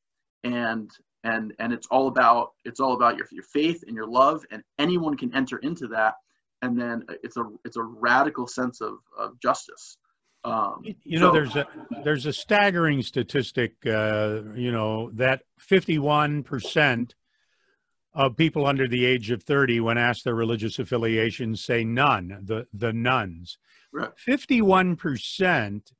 and 0.45 0.91
and 1.25 1.53
and 1.59 1.73
it's 1.73 1.89
all 1.89 2.07
about 2.07 2.53
it's 2.65 2.81
all 2.81 2.95
about 2.95 3.17
your, 3.17 3.27
your 3.33 3.43
faith 3.43 3.83
and 3.87 3.97
your 3.97 4.07
love 4.07 4.45
and 4.51 4.63
anyone 4.79 5.17
can 5.17 5.35
enter 5.35 5.59
into 5.59 5.89
that. 5.89 6.15
And 6.63 6.79
then 6.79 7.05
it's 7.23 7.37
a 7.37 7.45
it's 7.65 7.77
a 7.77 7.83
radical 7.83 8.47
sense 8.47 8.81
of, 8.81 8.99
of 9.19 9.39
justice 9.41 9.99
um, 10.47 10.83
you 11.03 11.19
know 11.19 11.29
so, 11.29 11.33
there's 11.33 11.57
a 11.57 11.67
there's 12.05 12.27
a 12.27 12.33
staggering 12.33 13.03
statistic 13.03 13.75
uh, 13.87 14.43
you 14.55 14.71
know 14.71 15.11
that 15.15 15.43
51 15.59 16.45
percent 16.45 17.15
of 18.15 18.37
people 18.37 18.67
under 18.67 18.87
the 18.89 19.05
age 19.05 19.31
of 19.31 19.43
30 19.43 19.81
when 19.81 19.99
asked 19.99 20.25
their 20.25 20.35
religious 20.35 20.79
affiliations 20.79 21.65
say 21.65 21.85
none 21.85 22.39
the 22.45 22.67
the 22.73 22.93
nuns 22.93 23.59
right. 23.93 24.11
51% 24.27 25.93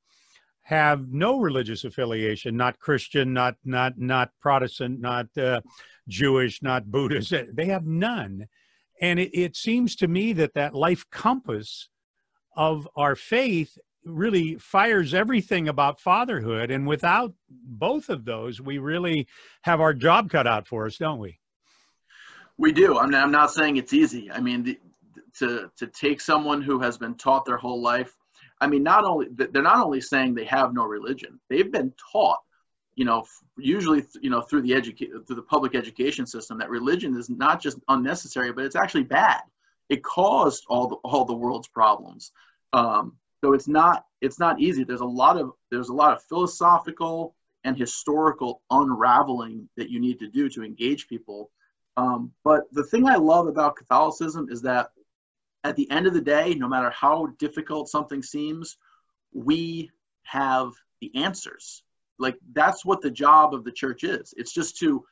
have 0.63 1.09
no 1.09 1.39
religious 1.41 1.85
affiliation 1.85 2.57
not 2.57 2.79
christian 2.79 3.33
not 3.33 3.57
not 3.65 3.99
not 3.99 4.31
protestant 4.41 5.01
not 5.01 5.27
uh, 5.37 5.61
jewish 6.09 6.63
not 6.63 6.91
buddhist 6.91 7.35
they 7.53 7.67
have 7.67 7.85
none 7.85 8.47
and 9.01 9.19
it, 9.19 9.37
it 9.39 9.57
seems 9.57 9.97
to 9.97 10.09
me 10.09 10.33
that 10.33 10.55
that 10.55 10.75
life 10.75 11.05
compass 11.11 11.89
of 12.57 12.89
our 12.97 13.15
faith 13.15 13.77
really 14.07 14.55
fires 14.57 15.13
everything 15.13 15.69
about 15.69 16.01
fatherhood 16.01 16.71
and 16.71 16.87
without 16.87 17.35
both 17.51 18.09
of 18.09 18.25
those 18.25 18.61
we 18.61 18.79
really 18.79 19.27
have 19.63 19.81
our 19.81 19.93
job 19.93 20.31
cut 20.31 20.47
out 20.47 20.67
for 20.67 20.87
us 20.87 20.97
don't 20.97 21.19
we 21.19 21.39
we 22.57 22.73
do 22.73 22.99
i'm 22.99 23.11
not, 23.11 23.25
I'm 23.25 23.33
not 23.33 23.51
saying 23.51 23.77
it's 23.77 23.93
easy 23.93 24.31
i 24.31 24.41
mean 24.41 24.63
the, 24.63 24.79
to 25.39 25.71
to 25.77 25.87
take 25.89 26.21
someone 26.21 26.63
who 26.63 26.81
has 26.81 26.97
been 26.97 27.15
taught 27.15 27.45
their 27.45 27.59
whole 27.59 27.83
life 27.83 28.17
I 28.61 28.67
mean, 28.67 28.83
not 28.83 29.05
only 29.05 29.29
they're 29.31 29.63
not 29.63 29.85
only 29.85 30.01
saying 30.01 30.35
they 30.35 30.45
have 30.45 30.73
no 30.73 30.85
religion, 30.85 31.39
they've 31.49 31.71
been 31.71 31.93
taught, 32.13 32.39
you 32.95 33.05
know, 33.05 33.25
usually 33.59 34.05
you 34.21 34.31
know 34.31 34.41
through 34.41 34.63
the 34.63 34.75
educate 34.75 35.11
through 35.27 35.37
the 35.37 35.43
public 35.43 35.75
education 35.75 36.27
system 36.27 36.59
that 36.59 36.71
religion 36.71 37.17
is 37.17 37.29
not 37.29 37.61
just 37.61 37.79
unnecessary, 37.89 38.53
but 38.53 38.65
it's 38.65 38.77
actually 38.77 39.05
bad. 39.05 39.43
It 39.89 40.03
caused 40.03 40.65
all 40.69 40.89
the 40.89 40.97
all 40.97 41.25
the 41.25 41.35
world's 41.35 41.69
problems. 41.69 42.33
Um, 42.73 43.17
so 43.43 43.53
it's 43.53 43.69
not 43.69 44.05
it's 44.21 44.39
not 44.39 44.61
easy. 44.61 44.85
There's 44.85 45.01
a 45.01 45.05
lot 45.05 45.37
of 45.37 45.53
there's 45.71 45.89
a 45.89 45.95
lot 45.95 46.13
of 46.13 46.23
philosophical 46.25 47.35
and 47.65 47.77
historical 47.77 48.63
unraveling 48.71 49.69
that 49.77 49.91
you 49.91 50.01
need 50.01 50.19
to 50.21 50.29
do 50.29 50.49
to 50.49 50.63
engage 50.63 51.09
people. 51.09 51.51
Um, 51.97 52.33
but 52.45 52.65
the 52.73 52.85
thing 52.85 53.09
I 53.09 53.17
love 53.17 53.47
about 53.47 53.77
Catholicism 53.77 54.49
is 54.51 54.63
that 54.63 54.91
at 55.65 55.77
the 55.77 55.91
end 55.91 56.07
of 56.07 56.15
the 56.15 56.21
day, 56.21 56.55
no 56.55 56.69
matter 56.69 56.91
how 56.91 57.27
difficult 57.39 57.89
something 57.89 58.23
seems, 58.23 58.77
we 59.33 59.91
have 60.23 60.73
the 61.01 61.11
answers. 61.17 61.83
Like 62.19 62.37
that's 62.53 62.85
what 62.85 63.03
the 63.03 63.11
job 63.11 63.53
of 63.53 63.65
the 63.65 63.73
church 63.73 64.05
is. 64.05 64.33
It's 64.37 64.53
just 64.53 64.79
to 64.79 65.05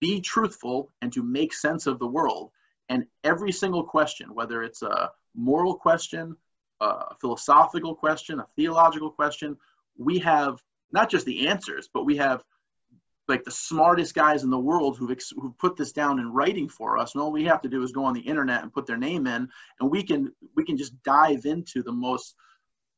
be 0.00 0.20
truthful 0.20 0.90
and 1.02 1.12
to 1.12 1.22
make 1.22 1.52
sense 1.52 1.86
of 1.86 1.98
the 1.98 2.06
world. 2.06 2.50
And 2.88 3.06
every 3.24 3.52
single 3.52 3.82
question, 3.82 4.34
whether 4.34 4.62
it's 4.62 4.82
a 4.82 5.10
moral 5.34 5.74
question, 5.74 6.36
a 6.84 7.14
philosophical 7.20 7.94
question, 7.94 8.40
a 8.40 8.46
theological 8.56 9.10
question, 9.10 9.56
we 9.96 10.18
have 10.18 10.62
not 10.92 11.10
just 11.10 11.26
the 11.26 11.48
answers, 11.48 11.88
but 11.92 12.04
we 12.04 12.16
have 12.16 12.44
like 13.26 13.44
the 13.44 13.50
smartest 13.50 14.14
guys 14.14 14.44
in 14.44 14.50
the 14.50 14.58
world 14.58 14.98
who've, 14.98 15.10
ex- 15.10 15.32
who've 15.36 15.56
put 15.58 15.76
this 15.76 15.92
down 15.92 16.18
in 16.18 16.32
writing 16.32 16.68
for 16.68 16.98
us 16.98 17.14
and 17.14 17.22
all 17.22 17.32
we 17.32 17.44
have 17.44 17.62
to 17.62 17.68
do 17.68 17.82
is 17.82 17.90
go 17.90 18.04
on 18.04 18.12
the 18.12 18.20
internet 18.20 18.62
and 18.62 18.72
put 18.72 18.86
their 18.86 18.98
name 18.98 19.26
in 19.26 19.48
and 19.80 19.90
we 19.90 20.02
can 20.02 20.30
we 20.56 20.64
can 20.64 20.76
just 20.76 21.02
dive 21.04 21.46
into 21.46 21.82
the 21.82 21.92
most 21.92 22.34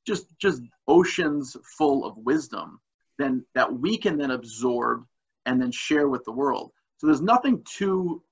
just 0.05 0.37
just 0.39 0.63
oceans 0.89 1.57
full 1.79 2.05
of 2.05 2.17
wisdom 2.17 2.81
then 3.19 3.45
that 3.55 3.73
we 3.73 3.97
can 3.97 4.19
then 4.19 4.33
absorb 4.33 5.05
and 5.47 5.63
then 5.63 5.71
share 5.71 6.09
with 6.09 6.25
the 6.25 6.33
world. 6.33 6.73
So 6.99 7.07
there's 7.07 7.23
nothing 7.23 7.63
too 7.65 8.23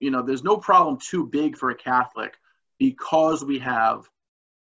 you 0.00 0.10
know 0.10 0.22
there's 0.22 0.44
no 0.44 0.56
problem 0.56 0.98
too 0.98 1.26
big 1.26 1.56
for 1.56 1.70
a 1.70 1.74
catholic 1.74 2.36
because 2.78 3.44
we 3.44 3.58
have 3.58 4.08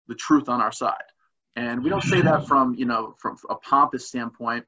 the 0.07 0.15
truth 0.15 0.49
on 0.49 0.61
our 0.61 0.71
side 0.71 1.09
and 1.55 1.83
we 1.83 1.89
don't 1.89 2.03
say 2.03 2.21
that 2.21 2.47
from 2.47 2.73
you 2.75 2.85
know 2.85 3.15
from 3.19 3.37
a 3.49 3.55
pompous 3.55 4.07
standpoint 4.07 4.65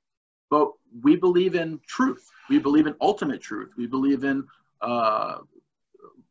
but 0.50 0.72
we 1.02 1.16
believe 1.16 1.56
in 1.56 1.80
truth. 1.88 2.30
We 2.50 2.60
believe 2.60 2.88
in 2.88 2.96
ultimate 3.02 3.42
truth. 3.42 3.74
We 3.78 3.88
believe 3.88 4.24
in 4.24 4.48
uh, 4.82 5.40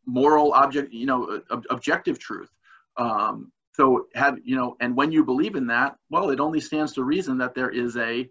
moral 0.07 0.53
object, 0.53 0.93
you 0.93 1.07
know, 1.07 1.43
ob- 1.51 1.67
objective 1.71 2.19
truth. 2.19 2.51
Um, 2.97 3.51
so 3.73 4.07
have 4.15 4.39
you 4.45 4.57
know, 4.57 4.77
and 4.81 4.97
when 4.97 5.11
you 5.11 5.25
believe 5.25 5.57
in 5.57 5.67
that, 5.67 5.97
well, 6.09 6.31
it 6.31 6.39
only 6.39 6.61
stands 6.61 6.93
to 6.93 7.03
reason 7.03 7.39
that 7.39 7.55
there 7.55 7.71
is 7.71 7.97
a 7.97 8.29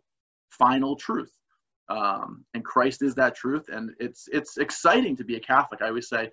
final 0.49 0.95
truth, 0.95 1.31
um, 1.89 2.45
and 2.53 2.63
Christ 2.63 3.01
is 3.01 3.15
that 3.15 3.35
truth. 3.35 3.67
And 3.67 3.91
it's 3.99 4.29
it's 4.31 4.57
exciting 4.57 5.17
to 5.17 5.25
be 5.25 5.35
a 5.35 5.41
Catholic. 5.41 5.81
I 5.81 5.89
always 5.89 6.07
say, 6.07 6.31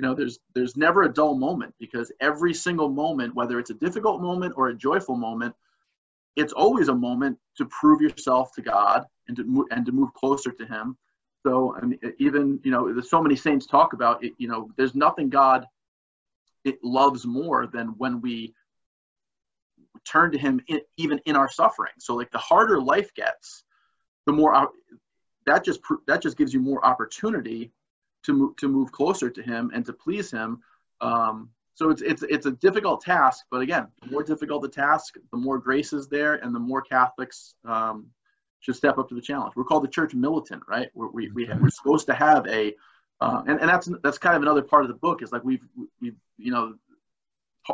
you 0.00 0.06
know, 0.06 0.14
there's 0.14 0.38
there's 0.54 0.78
never 0.78 1.02
a 1.02 1.12
dull 1.12 1.34
moment 1.34 1.74
because 1.78 2.10
every 2.22 2.54
single 2.54 2.88
moment, 2.88 3.34
whether 3.34 3.58
it's 3.58 3.68
a 3.68 3.74
difficult 3.74 4.22
moment 4.22 4.54
or 4.56 4.68
a 4.68 4.74
joyful 4.74 5.14
moment, 5.14 5.54
it's 6.36 6.54
always 6.54 6.88
a 6.88 6.94
moment 6.94 7.36
to 7.58 7.66
prove 7.66 8.00
yourself 8.00 8.50
to 8.54 8.62
God 8.62 9.04
and 9.28 9.36
to 9.36 9.44
move, 9.44 9.66
and 9.70 9.84
to 9.84 9.92
move 9.92 10.14
closer 10.14 10.52
to 10.52 10.64
Him. 10.64 10.96
So 11.46 11.76
I 11.76 11.84
mean, 11.84 11.98
even 12.18 12.58
you 12.64 12.70
know, 12.70 12.90
there's 12.90 13.10
so 13.10 13.20
many 13.20 13.36
saints 13.36 13.66
talk 13.66 13.92
about 13.92 14.24
it. 14.24 14.32
You 14.38 14.48
know, 14.48 14.70
there's 14.78 14.94
nothing 14.94 15.28
God 15.28 15.66
it 16.64 16.82
loves 16.82 17.26
more 17.26 17.66
than 17.66 17.88
when 17.98 18.22
we 18.22 18.54
turn 20.06 20.32
to 20.32 20.38
Him 20.38 20.62
in, 20.68 20.80
even 20.96 21.20
in 21.26 21.36
our 21.36 21.50
suffering. 21.50 21.92
So 21.98 22.14
like 22.14 22.30
the 22.30 22.38
harder 22.38 22.80
life 22.80 23.12
gets, 23.12 23.64
the 24.24 24.32
more 24.32 24.54
uh, 24.54 24.64
that 25.44 25.62
just 25.62 25.80
that 26.06 26.22
just 26.22 26.38
gives 26.38 26.54
you 26.54 26.60
more 26.60 26.82
opportunity 26.86 27.70
to 28.24 28.32
move 28.32 28.56
to 28.56 28.68
move 28.68 28.92
closer 28.92 29.30
to 29.30 29.42
Him 29.42 29.70
and 29.74 29.84
to 29.86 29.92
please 29.92 30.30
Him. 30.30 30.60
Um, 31.00 31.50
so 31.74 31.90
it's 31.90 32.02
it's 32.02 32.22
it's 32.22 32.46
a 32.46 32.52
difficult 32.52 33.00
task, 33.00 33.44
but 33.50 33.62
again, 33.62 33.88
the 34.02 34.10
more 34.10 34.22
difficult 34.22 34.62
the 34.62 34.68
task, 34.68 35.14
the 35.30 35.38
more 35.38 35.58
grace 35.58 35.92
is 35.92 36.08
there, 36.08 36.34
and 36.34 36.54
the 36.54 36.58
more 36.58 36.82
Catholics 36.82 37.54
um, 37.64 38.06
should 38.60 38.76
step 38.76 38.98
up 38.98 39.08
to 39.08 39.14
the 39.14 39.20
challenge. 39.20 39.54
We're 39.56 39.64
called 39.64 39.84
the 39.84 39.88
church 39.88 40.14
militant, 40.14 40.62
right? 40.68 40.90
We're, 40.94 41.08
we 41.08 41.30
we 41.30 41.48
we're 41.60 41.70
supposed 41.70 42.06
to 42.06 42.14
have 42.14 42.46
a, 42.46 42.74
uh, 43.20 43.42
and 43.46 43.60
and 43.60 43.68
that's 43.68 43.88
that's 44.02 44.18
kind 44.18 44.36
of 44.36 44.42
another 44.42 44.62
part 44.62 44.82
of 44.82 44.88
the 44.88 44.98
book 44.98 45.22
is 45.22 45.32
like 45.32 45.44
we've 45.44 45.66
we've 46.00 46.16
you 46.36 46.52
know, 46.52 46.74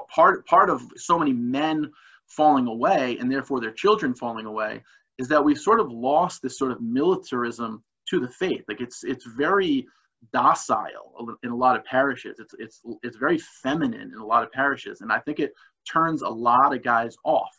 part 0.09 0.47
part 0.47 0.71
of 0.71 0.83
so 0.97 1.19
many 1.19 1.33
men 1.33 1.91
falling 2.29 2.67
away 2.67 3.17
and 3.19 3.31
therefore 3.31 3.61
their 3.61 3.71
children 3.71 4.15
falling 4.15 4.47
away 4.47 4.83
is 5.19 5.29
that 5.29 5.45
we've 5.45 5.59
sort 5.59 5.81
of 5.81 5.91
lost 5.91 6.43
this 6.43 6.59
sort 6.59 6.73
of 6.73 6.81
militarism 6.81 7.83
to 8.09 8.21
the 8.21 8.29
faith. 8.29 8.65
Like 8.69 8.81
it's 8.81 9.05
it's 9.05 9.25
very 9.25 9.87
docile 10.33 11.37
in 11.43 11.51
a 11.51 11.57
lot 11.57 11.77
of 11.77 11.85
parishes. 11.85 12.39
It's 12.39 12.55
it's 12.59 12.81
it's 13.03 13.17
very 13.17 13.39
feminine 13.39 14.13
in 14.13 14.19
a 14.19 14.27
lot 14.27 14.43
of 14.43 14.53
parishes, 14.53 15.01
and 15.01 15.13
I 15.13 15.19
think 15.21 15.41
it 15.41 15.53
turns 15.91 16.23
a 16.23 16.29
lot 16.29 16.75
of 16.75 16.83
guys 16.83 17.17
off. 17.25 17.57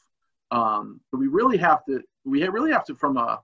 Um, 0.52 1.02
but 1.12 1.20
we 1.20 1.28
really 1.28 1.58
have 1.58 1.84
to 1.86 2.02
we 2.26 2.48
really 2.48 2.72
have 2.72 2.86
to 2.86 2.96
from 2.96 3.18
a, 3.18 3.40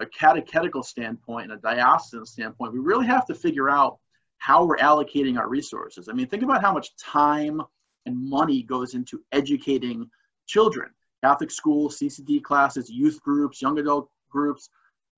a 0.00 0.06
catechetical 0.06 0.82
standpoint 0.82 1.50
and 1.50 1.58
a 1.58 1.62
diocesan 1.62 2.26
standpoint, 2.26 2.72
we 2.72 2.78
really 2.78 3.06
have 3.06 3.26
to 3.26 3.34
figure 3.34 3.70
out 3.70 3.98
how 4.38 4.64
we're 4.64 4.76
allocating 4.76 5.38
our 5.38 5.48
resources. 5.48 6.08
I 6.08 6.12
mean, 6.12 6.28
think 6.28 6.42
about 6.42 6.60
how 6.60 6.72
much 6.72 6.94
time 6.96 7.62
and 8.04 8.28
money 8.28 8.62
goes 8.62 8.94
into 8.94 9.22
educating 9.32 10.08
children. 10.46 10.90
Catholic 11.24 11.50
schools, 11.50 11.98
CCD 11.98 12.42
classes, 12.42 12.90
youth 12.90 13.20
groups, 13.22 13.60
young 13.62 13.78
adult 13.78 14.10
groups, 14.28 14.68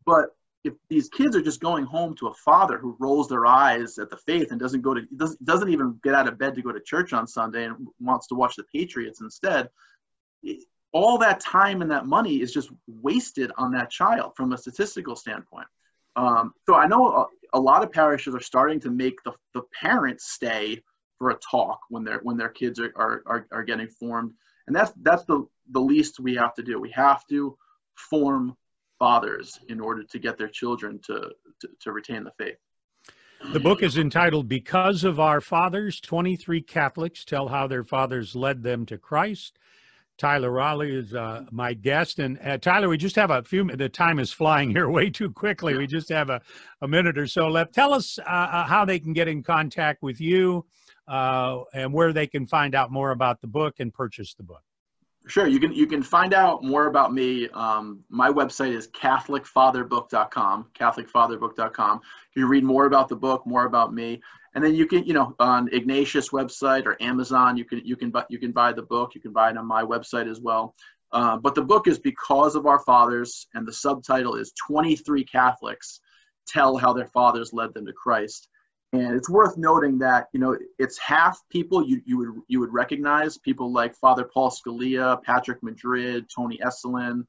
but 0.07 0.31
if 0.65 0.75
these 0.89 1.09
kids 1.09 1.37
are 1.37 1.43
just 1.43 1.61
going 1.61 1.85
home 1.85 2.15
to 2.17 2.27
a 2.27 2.35
father 2.35 2.79
who 2.79 2.97
rolls 2.99 3.29
their 3.29 3.47
eyes 3.47 3.99
at 3.99 4.11
the 4.11 4.17
faith 4.17 4.51
and 4.51 4.61
doesn't 4.61 4.83
go 4.83 4.93
to 4.93 5.03
doesn't, 5.17 5.45
doesn't 5.45 5.69
even 5.71 5.99
get 6.03 6.15
out 6.15 6.29
of 6.29 6.39
bed 6.39 6.55
to 6.55 6.63
go 6.63 6.73
to 6.73 6.81
church 6.81 7.13
on 7.13 7.27
sunday 7.27 7.65
and 7.65 7.87
wants 8.01 8.27
to 8.27 8.35
watch 8.35 8.57
the 8.57 8.65
patriots 8.73 9.21
instead 9.21 9.69
all 10.93 11.19
that 11.19 11.41
time 11.41 11.83
and 11.83 11.91
that 11.91 12.07
money 12.07 12.41
is 12.41 12.53
just 12.53 12.71
wasted 12.87 13.53
on 13.59 13.73
that 13.73 13.91
child 13.91 14.33
from 14.37 14.53
a 14.53 14.59
statistical 14.59 15.15
standpoint. 15.15 15.67
Um, 16.17 16.53
so 16.67 16.75
i 16.75 16.87
know 16.87 17.07
a, 17.09 17.59
a, 17.59 17.61
lot 17.61 17.85
of 17.85 17.93
parishes 17.93 18.35
are 18.35 18.41
starting 18.41 18.81
to 18.81 18.91
make 18.91 19.23
the, 19.23 19.33
the 19.55 19.63
parents 19.81 20.33
stay 20.33 20.83
for 21.19 21.31
a 21.31 21.39
talk 21.39 21.81
when 21.91 22.03
their 22.03 22.19
when 22.21 22.37
their 22.37 22.49
kids 22.49 22.81
are, 22.81 22.93
are, 22.97 23.23
are, 23.27 23.47
are 23.53 23.63
getting 23.63 23.89
formed. 23.89 24.33
And 24.67 24.75
that's 24.75 24.93
that's 25.03 25.25
the 25.25 25.47
the 25.71 25.81
least 25.81 26.19
we 26.19 26.35
have 26.35 26.55
to 26.55 26.63
do. 26.63 26.81
We 26.81 26.91
have 26.91 27.27
to 27.29 27.57
form 27.95 28.57
fathers 28.99 29.59
in 29.69 29.81
order 29.81 30.03
to 30.03 30.19
get 30.19 30.39
their 30.39 30.49
children 30.49 30.99
to, 31.07 31.31
to, 31.61 31.69
to 31.81 31.93
retain 31.93 32.25
the 32.25 32.33
faith. 32.39 32.57
The 33.53 33.61
book 33.61 33.83
is 33.83 33.97
entitled 33.97 34.49
Because 34.49 35.05
of 35.05 35.21
Our 35.21 35.41
Fathers 35.41 36.01
23 36.01 36.61
Catholics 36.63 37.25
Tell 37.25 37.49
How 37.49 37.67
Their 37.67 37.85
Fathers 37.85 38.35
Led 38.35 38.63
Them 38.63 38.85
to 38.87 38.99
Christ. 38.99 39.59
Tyler 40.19 40.51
Rowley 40.51 40.93
is 40.95 41.15
uh, 41.15 41.45
my 41.53 41.73
guest. 41.73 42.19
And 42.19 42.39
uh, 42.45 42.59
Tyler, 42.59 42.89
we 42.89 42.99
just 42.99 43.15
have 43.15 43.31
a 43.31 43.43
few, 43.45 43.65
the 43.65 43.89
time 43.89 44.19
is 44.19 44.33
flying 44.33 44.71
here 44.71 44.89
way 44.91 45.09
too 45.09 45.31
quickly. 45.31 45.79
We 45.79 45.87
just 45.87 46.09
have 46.09 46.29
a, 46.29 46.43
a 46.83 46.89
minute 46.89 47.17
or 47.17 47.29
so 47.29 47.47
left. 47.47 47.73
Tell 47.73 47.95
us 47.95 48.19
uh, 48.19 48.23
uh 48.29 48.67
how 48.67 48.85
they 48.85 48.99
can 48.99 49.13
get 49.13 49.29
in 49.29 49.43
contact 49.45 50.03
with 50.03 50.21
you 50.21 50.67
uh, 51.07 51.61
and 51.73 51.93
where 51.93 52.13
they 52.13 52.27
can 52.27 52.47
find 52.47 52.75
out 52.75 52.91
more 52.91 53.13
about 53.13 53.41
the 53.41 53.47
book 53.47 53.77
and 53.79 53.95
purchase 53.95 54.35
the 54.35 54.43
book. 54.43 54.63
Sure, 55.29 55.47
you 55.47 55.61
can 55.61 55.75
you 55.75 55.87
can 55.87 56.03
find 56.03 56.33
out 56.33 56.65
more 56.65 56.87
about 56.87 57.13
me. 57.13 57.51
Um, 57.51 58.03
my 58.09 58.31
website 58.31 58.73
is 58.73 58.89
CatholicFatherbook.com. 58.89 60.67
CatholicFatherbook.com. 60.75 62.01
You 62.35 62.47
read 62.47 62.65
more 62.65 62.87
about 62.87 63.09
the 63.09 63.17
book, 63.17 63.47
more 63.47 63.67
about 63.67 63.93
me, 63.93 64.23
and 64.55 64.65
then 64.65 64.75
you 64.75 64.87
can 64.87 65.05
you 65.05 65.13
know 65.13 65.35
on 65.39 65.69
Ignatius 65.71 66.31
website 66.31 66.87
or 66.87 66.97
Amazon 67.03 67.59
you 67.59 67.67
can 67.67 67.83
you 67.85 67.95
can 67.95 68.11
buy 68.11 68.25
you 68.31 68.39
can 68.39 68.53
buy 68.53 68.73
the 68.73 68.83
book. 68.83 69.15
You 69.15 69.21
can 69.21 69.35
buy 69.35 69.51
it 69.51 69.59
on 69.59 69.67
my 69.67 69.83
website 69.83 70.31
as 70.31 70.41
well. 70.41 70.75
Uh, 71.13 71.37
but 71.37 71.55
the 71.55 71.63
book 71.63 71.89
is 71.89 71.99
because 71.99 72.55
of 72.55 72.67
our 72.67 72.79
fathers, 72.81 73.49
and 73.53 73.69
the 73.69 73.73
subtitle 73.73 74.35
is 74.35 74.53
23 74.67 75.25
Catholics 75.25 76.01
tell 76.47 76.79
how 76.79 76.95
their 76.95 77.07
fathers 77.07 77.53
led 77.53 77.75
them 77.75 77.85
to 77.85 77.93
Christ. 77.93 78.49
And 78.93 79.15
it's 79.15 79.29
worth 79.29 79.59
noting 79.59 79.99
that 79.99 80.29
you 80.33 80.41
know 80.41 80.57
it's 80.79 80.99
half 80.99 81.43
people 81.51 81.87
you, 81.87 82.01
you 82.07 82.17
would 82.19 82.29
you 82.49 82.61
would 82.61 82.73
recognize 82.73 83.37
people 83.37 83.71
like 83.73 83.95
Father 83.95 84.25
Paul 84.25 84.51
Scalia, 84.51 85.23
Patrick 85.23 85.63
Madrid, 85.63 86.27
Tony 86.35 86.59
Esolen, 86.65 87.27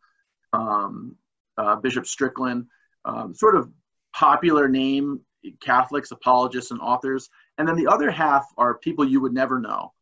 um, 0.53 1.15
uh, 1.57 1.75
Bishop 1.75 2.05
Strickland, 2.05 2.67
um, 3.03 3.33
sort 3.33 3.55
of 3.55 3.69
popular 4.13 4.69
name 4.69 5.19
Catholics, 5.61 6.11
apologists, 6.11 6.71
and 6.71 6.81
authors. 6.81 7.29
And 7.57 7.67
then 7.67 7.75
the 7.75 7.87
other 7.87 8.11
half 8.11 8.45
are 8.57 8.77
people 8.77 9.07
you 9.07 9.21
would 9.21 9.33
never 9.33 9.59
know. 9.59 9.93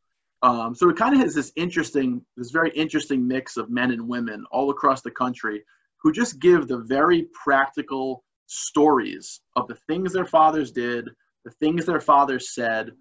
Um, 0.43 0.76
so 0.76 0.89
it 0.89 0.98
kind 0.98 1.15
of 1.15 1.22
has 1.22 1.34
this 1.34 1.52
interesting, 1.56 2.24
this 2.36 2.52
very 2.52 2.70
interesting 2.72 3.28
mix 3.28 3.58
of 3.58 3.70
men 3.70 3.91
and 3.91 4.08
women 4.08 4.46
all 4.52 4.70
across 4.70 5.02
the 5.02 5.12
country 5.12 5.63
who 6.02 6.12
just 6.12 6.39
give 6.39 6.67
the 6.67 6.78
very 6.78 7.28
practical 7.34 8.24
stories 8.46 9.41
of 9.56 9.67
the 9.67 9.76
things 9.88 10.13
their 10.13 10.26
fathers 10.26 10.72
did, 10.72 11.10
the 11.47 11.65
things 11.65 11.86
their 11.86 12.01
fathers 12.01 12.53
said, 12.53 12.91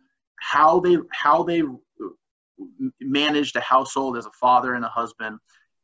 how 0.41 0.79
they 0.79 0.97
how 1.11 1.43
they 1.43 1.63
managed 3.01 3.57
a 3.57 3.61
household 3.61 4.17
as 4.17 4.27
a 4.27 4.31
father 4.41 4.75
and 4.75 4.85
a 4.85 4.89
husband, 4.89 5.39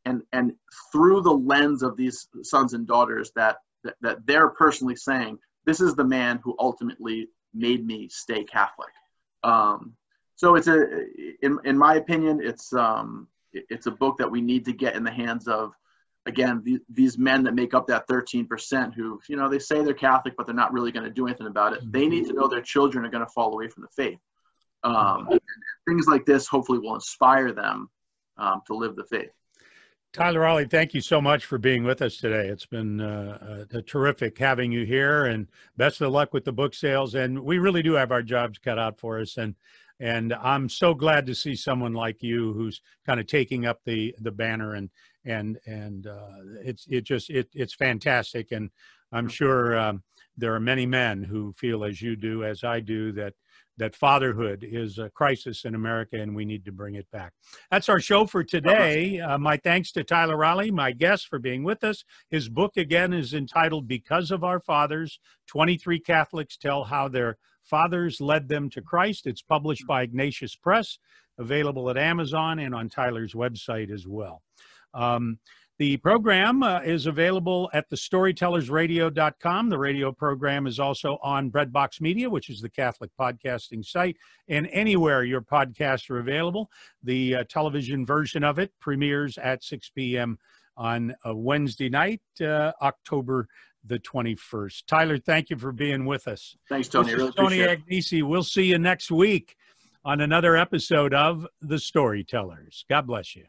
and 0.05 0.21
and 0.31 0.53
through 0.91 1.21
the 1.21 1.37
lens 1.51 1.83
of 1.83 1.97
these 1.97 2.29
sons 2.41 2.73
and 2.73 2.87
daughters 2.87 3.31
that 3.35 3.57
that, 3.83 3.95
that 3.99 4.17
they're 4.25 4.49
personally 4.49 4.95
saying, 4.95 5.37
this 5.65 5.81
is 5.81 5.93
the 5.93 6.05
man 6.05 6.39
who 6.41 6.55
ultimately 6.57 7.27
made 7.53 7.85
me 7.85 8.07
stay 8.07 8.45
Catholic. 8.45 8.93
Um, 9.43 9.93
so 10.35 10.55
it's 10.55 10.67
a, 10.67 10.79
in, 11.41 11.59
in 11.65 11.77
my 11.77 11.95
opinion, 11.95 12.39
it's 12.41 12.71
um, 12.71 13.27
it's 13.51 13.87
a 13.87 13.91
book 13.91 14.17
that 14.19 14.31
we 14.31 14.41
need 14.41 14.63
to 14.65 14.73
get 14.73 14.95
in 14.95 15.03
the 15.03 15.11
hands 15.11 15.49
of 15.49 15.73
again, 16.25 16.61
the, 16.63 16.79
these 16.89 17.17
men 17.17 17.43
that 17.43 17.53
make 17.53 17.73
up 17.73 17.87
that 17.87 18.07
13% 18.07 18.93
who, 18.93 19.19
you 19.27 19.35
know, 19.35 19.49
they 19.49 19.59
say 19.59 19.83
they're 19.83 19.93
Catholic, 19.93 20.35
but 20.37 20.45
they're 20.45 20.55
not 20.55 20.73
really 20.73 20.91
going 20.91 21.03
to 21.03 21.09
do 21.09 21.27
anything 21.27 21.47
about 21.47 21.73
it. 21.73 21.79
They 21.91 22.07
need 22.07 22.27
to 22.27 22.33
know 22.33 22.47
their 22.47 22.61
children 22.61 23.05
are 23.05 23.09
going 23.09 23.25
to 23.25 23.31
fall 23.31 23.53
away 23.53 23.67
from 23.67 23.83
the 23.83 23.89
faith. 23.89 24.19
Um, 24.83 25.29
things 25.87 26.07
like 26.07 26.25
this 26.25 26.47
hopefully 26.47 26.79
will 26.79 26.95
inspire 26.95 27.53
them 27.53 27.89
um, 28.37 28.61
to 28.67 28.75
live 28.75 28.95
the 28.95 29.05
faith. 29.05 29.29
Tyler 30.11 30.41
Rowley, 30.41 30.65
thank 30.65 30.93
you 30.93 31.01
so 31.01 31.19
much 31.19 31.45
for 31.45 31.57
being 31.57 31.83
with 31.83 32.01
us 32.01 32.17
today. 32.17 32.47
It's 32.47 32.67
been 32.67 33.01
uh, 33.01 33.65
uh, 33.73 33.81
terrific 33.87 34.37
having 34.37 34.71
you 34.71 34.85
here, 34.85 35.25
and 35.25 35.47
best 35.75 36.01
of 36.01 36.11
luck 36.11 36.33
with 36.33 36.45
the 36.45 36.51
book 36.51 36.75
sales. 36.75 37.15
And 37.15 37.39
we 37.39 37.57
really 37.57 37.81
do 37.81 37.93
have 37.93 38.11
our 38.11 38.21
jobs 38.21 38.59
cut 38.59 38.77
out 38.77 38.99
for 38.99 39.19
us, 39.19 39.37
and 39.37 39.55
and 39.99 40.31
I'm 40.33 40.69
so 40.69 40.93
glad 40.93 41.25
to 41.27 41.33
see 41.33 41.55
someone 41.55 41.93
like 41.93 42.21
you 42.21 42.53
who's 42.53 42.81
kind 43.07 43.19
of 43.19 43.25
taking 43.25 43.65
up 43.65 43.79
the 43.85 44.13
the 44.19 44.31
banner 44.31 44.75
and 44.75 44.91
and 45.25 45.57
and 45.65 46.07
uh, 46.07 46.39
it's 46.63 46.85
it 46.89 47.03
just 47.03 47.29
it 47.29 47.47
it's 47.53 47.73
fantastic 47.73 48.51
and 48.51 48.69
i'm 49.11 49.27
sure 49.27 49.77
um, 49.77 50.03
there 50.37 50.53
are 50.53 50.59
many 50.59 50.85
men 50.85 51.23
who 51.23 51.53
feel 51.53 51.83
as 51.83 52.01
you 52.01 52.15
do 52.15 52.43
as 52.43 52.63
i 52.63 52.79
do 52.79 53.11
that 53.11 53.33
that 53.77 53.95
fatherhood 53.95 54.63
is 54.69 54.99
a 54.99 55.09
crisis 55.09 55.65
in 55.65 55.75
america 55.75 56.19
and 56.19 56.35
we 56.35 56.45
need 56.45 56.63
to 56.65 56.71
bring 56.71 56.95
it 56.95 57.09
back. 57.11 57.33
That's 57.71 57.89
our 57.89 57.99
show 57.99 58.25
for 58.25 58.43
today. 58.43 59.19
Uh, 59.19 59.37
my 59.37 59.57
thanks 59.57 59.91
to 59.93 60.03
tyler 60.03 60.37
rowley 60.37 60.71
my 60.71 60.91
guest 60.91 61.27
for 61.27 61.39
being 61.39 61.63
with 61.63 61.83
us. 61.83 62.03
His 62.29 62.49
book 62.49 62.77
again 62.77 63.13
is 63.13 63.33
entitled 63.33 63.87
because 63.87 64.31
of 64.31 64.43
our 64.43 64.59
fathers 64.59 65.19
23 65.47 65.99
catholics 65.99 66.57
tell 66.57 66.83
how 66.83 67.07
their 67.07 67.37
fathers 67.63 68.21
led 68.21 68.47
them 68.47 68.69
to 68.71 68.81
christ. 68.81 69.25
It's 69.25 69.41
published 69.41 69.87
by 69.87 70.03
ignatius 70.03 70.55
press 70.55 70.99
available 71.39 71.89
at 71.89 71.97
amazon 71.97 72.59
and 72.59 72.75
on 72.75 72.89
tyler's 72.89 73.33
website 73.33 73.91
as 73.91 74.07
well 74.07 74.43
um, 74.93 75.39
the 75.79 75.97
program 75.97 76.61
uh, 76.61 76.81
is 76.81 77.07
available 77.07 77.69
at 77.73 77.89
thestorytellersradio.com. 77.89 79.69
The 79.69 79.77
radio 79.77 80.11
program 80.11 80.67
is 80.67 80.79
also 80.79 81.17
on 81.23 81.49
Breadbox 81.49 81.99
Media, 81.99 82.29
which 82.29 82.49
is 82.49 82.61
the 82.61 82.69
Catholic 82.69 83.09
podcasting 83.19 83.83
site, 83.83 84.17
and 84.47 84.69
anywhere 84.71 85.23
your 85.23 85.41
podcasts 85.41 86.09
are 86.11 86.19
available. 86.19 86.69
The 87.01 87.35
uh, 87.35 87.43
television 87.49 88.05
version 88.05 88.43
of 88.43 88.59
it 88.59 88.71
premieres 88.79 89.37
at 89.39 89.63
6 89.63 89.89
p.m. 89.89 90.37
on 90.77 91.15
a 91.25 91.35
Wednesday 91.35 91.89
night, 91.89 92.21
uh, 92.39 92.71
October 92.81 93.47
the 93.83 93.99
21st. 93.99 94.83
Tyler, 94.87 95.17
thank 95.17 95.49
you 95.49 95.57
for 95.57 95.71
being 95.71 96.05
with 96.05 96.27
us. 96.27 96.55
Thanks, 96.69 96.87
Tony. 96.87 97.13
Really 97.15 97.33
Tony 97.33 97.57
Agnesi. 97.57 98.23
We'll 98.23 98.43
see 98.43 98.65
you 98.65 98.77
next 98.77 99.11
week 99.11 99.55
on 100.05 100.21
another 100.21 100.55
episode 100.55 101.13
of 101.13 101.47
The 101.61 101.79
Storytellers. 101.79 102.85
God 102.89 103.07
bless 103.07 103.35
you. 103.35 103.45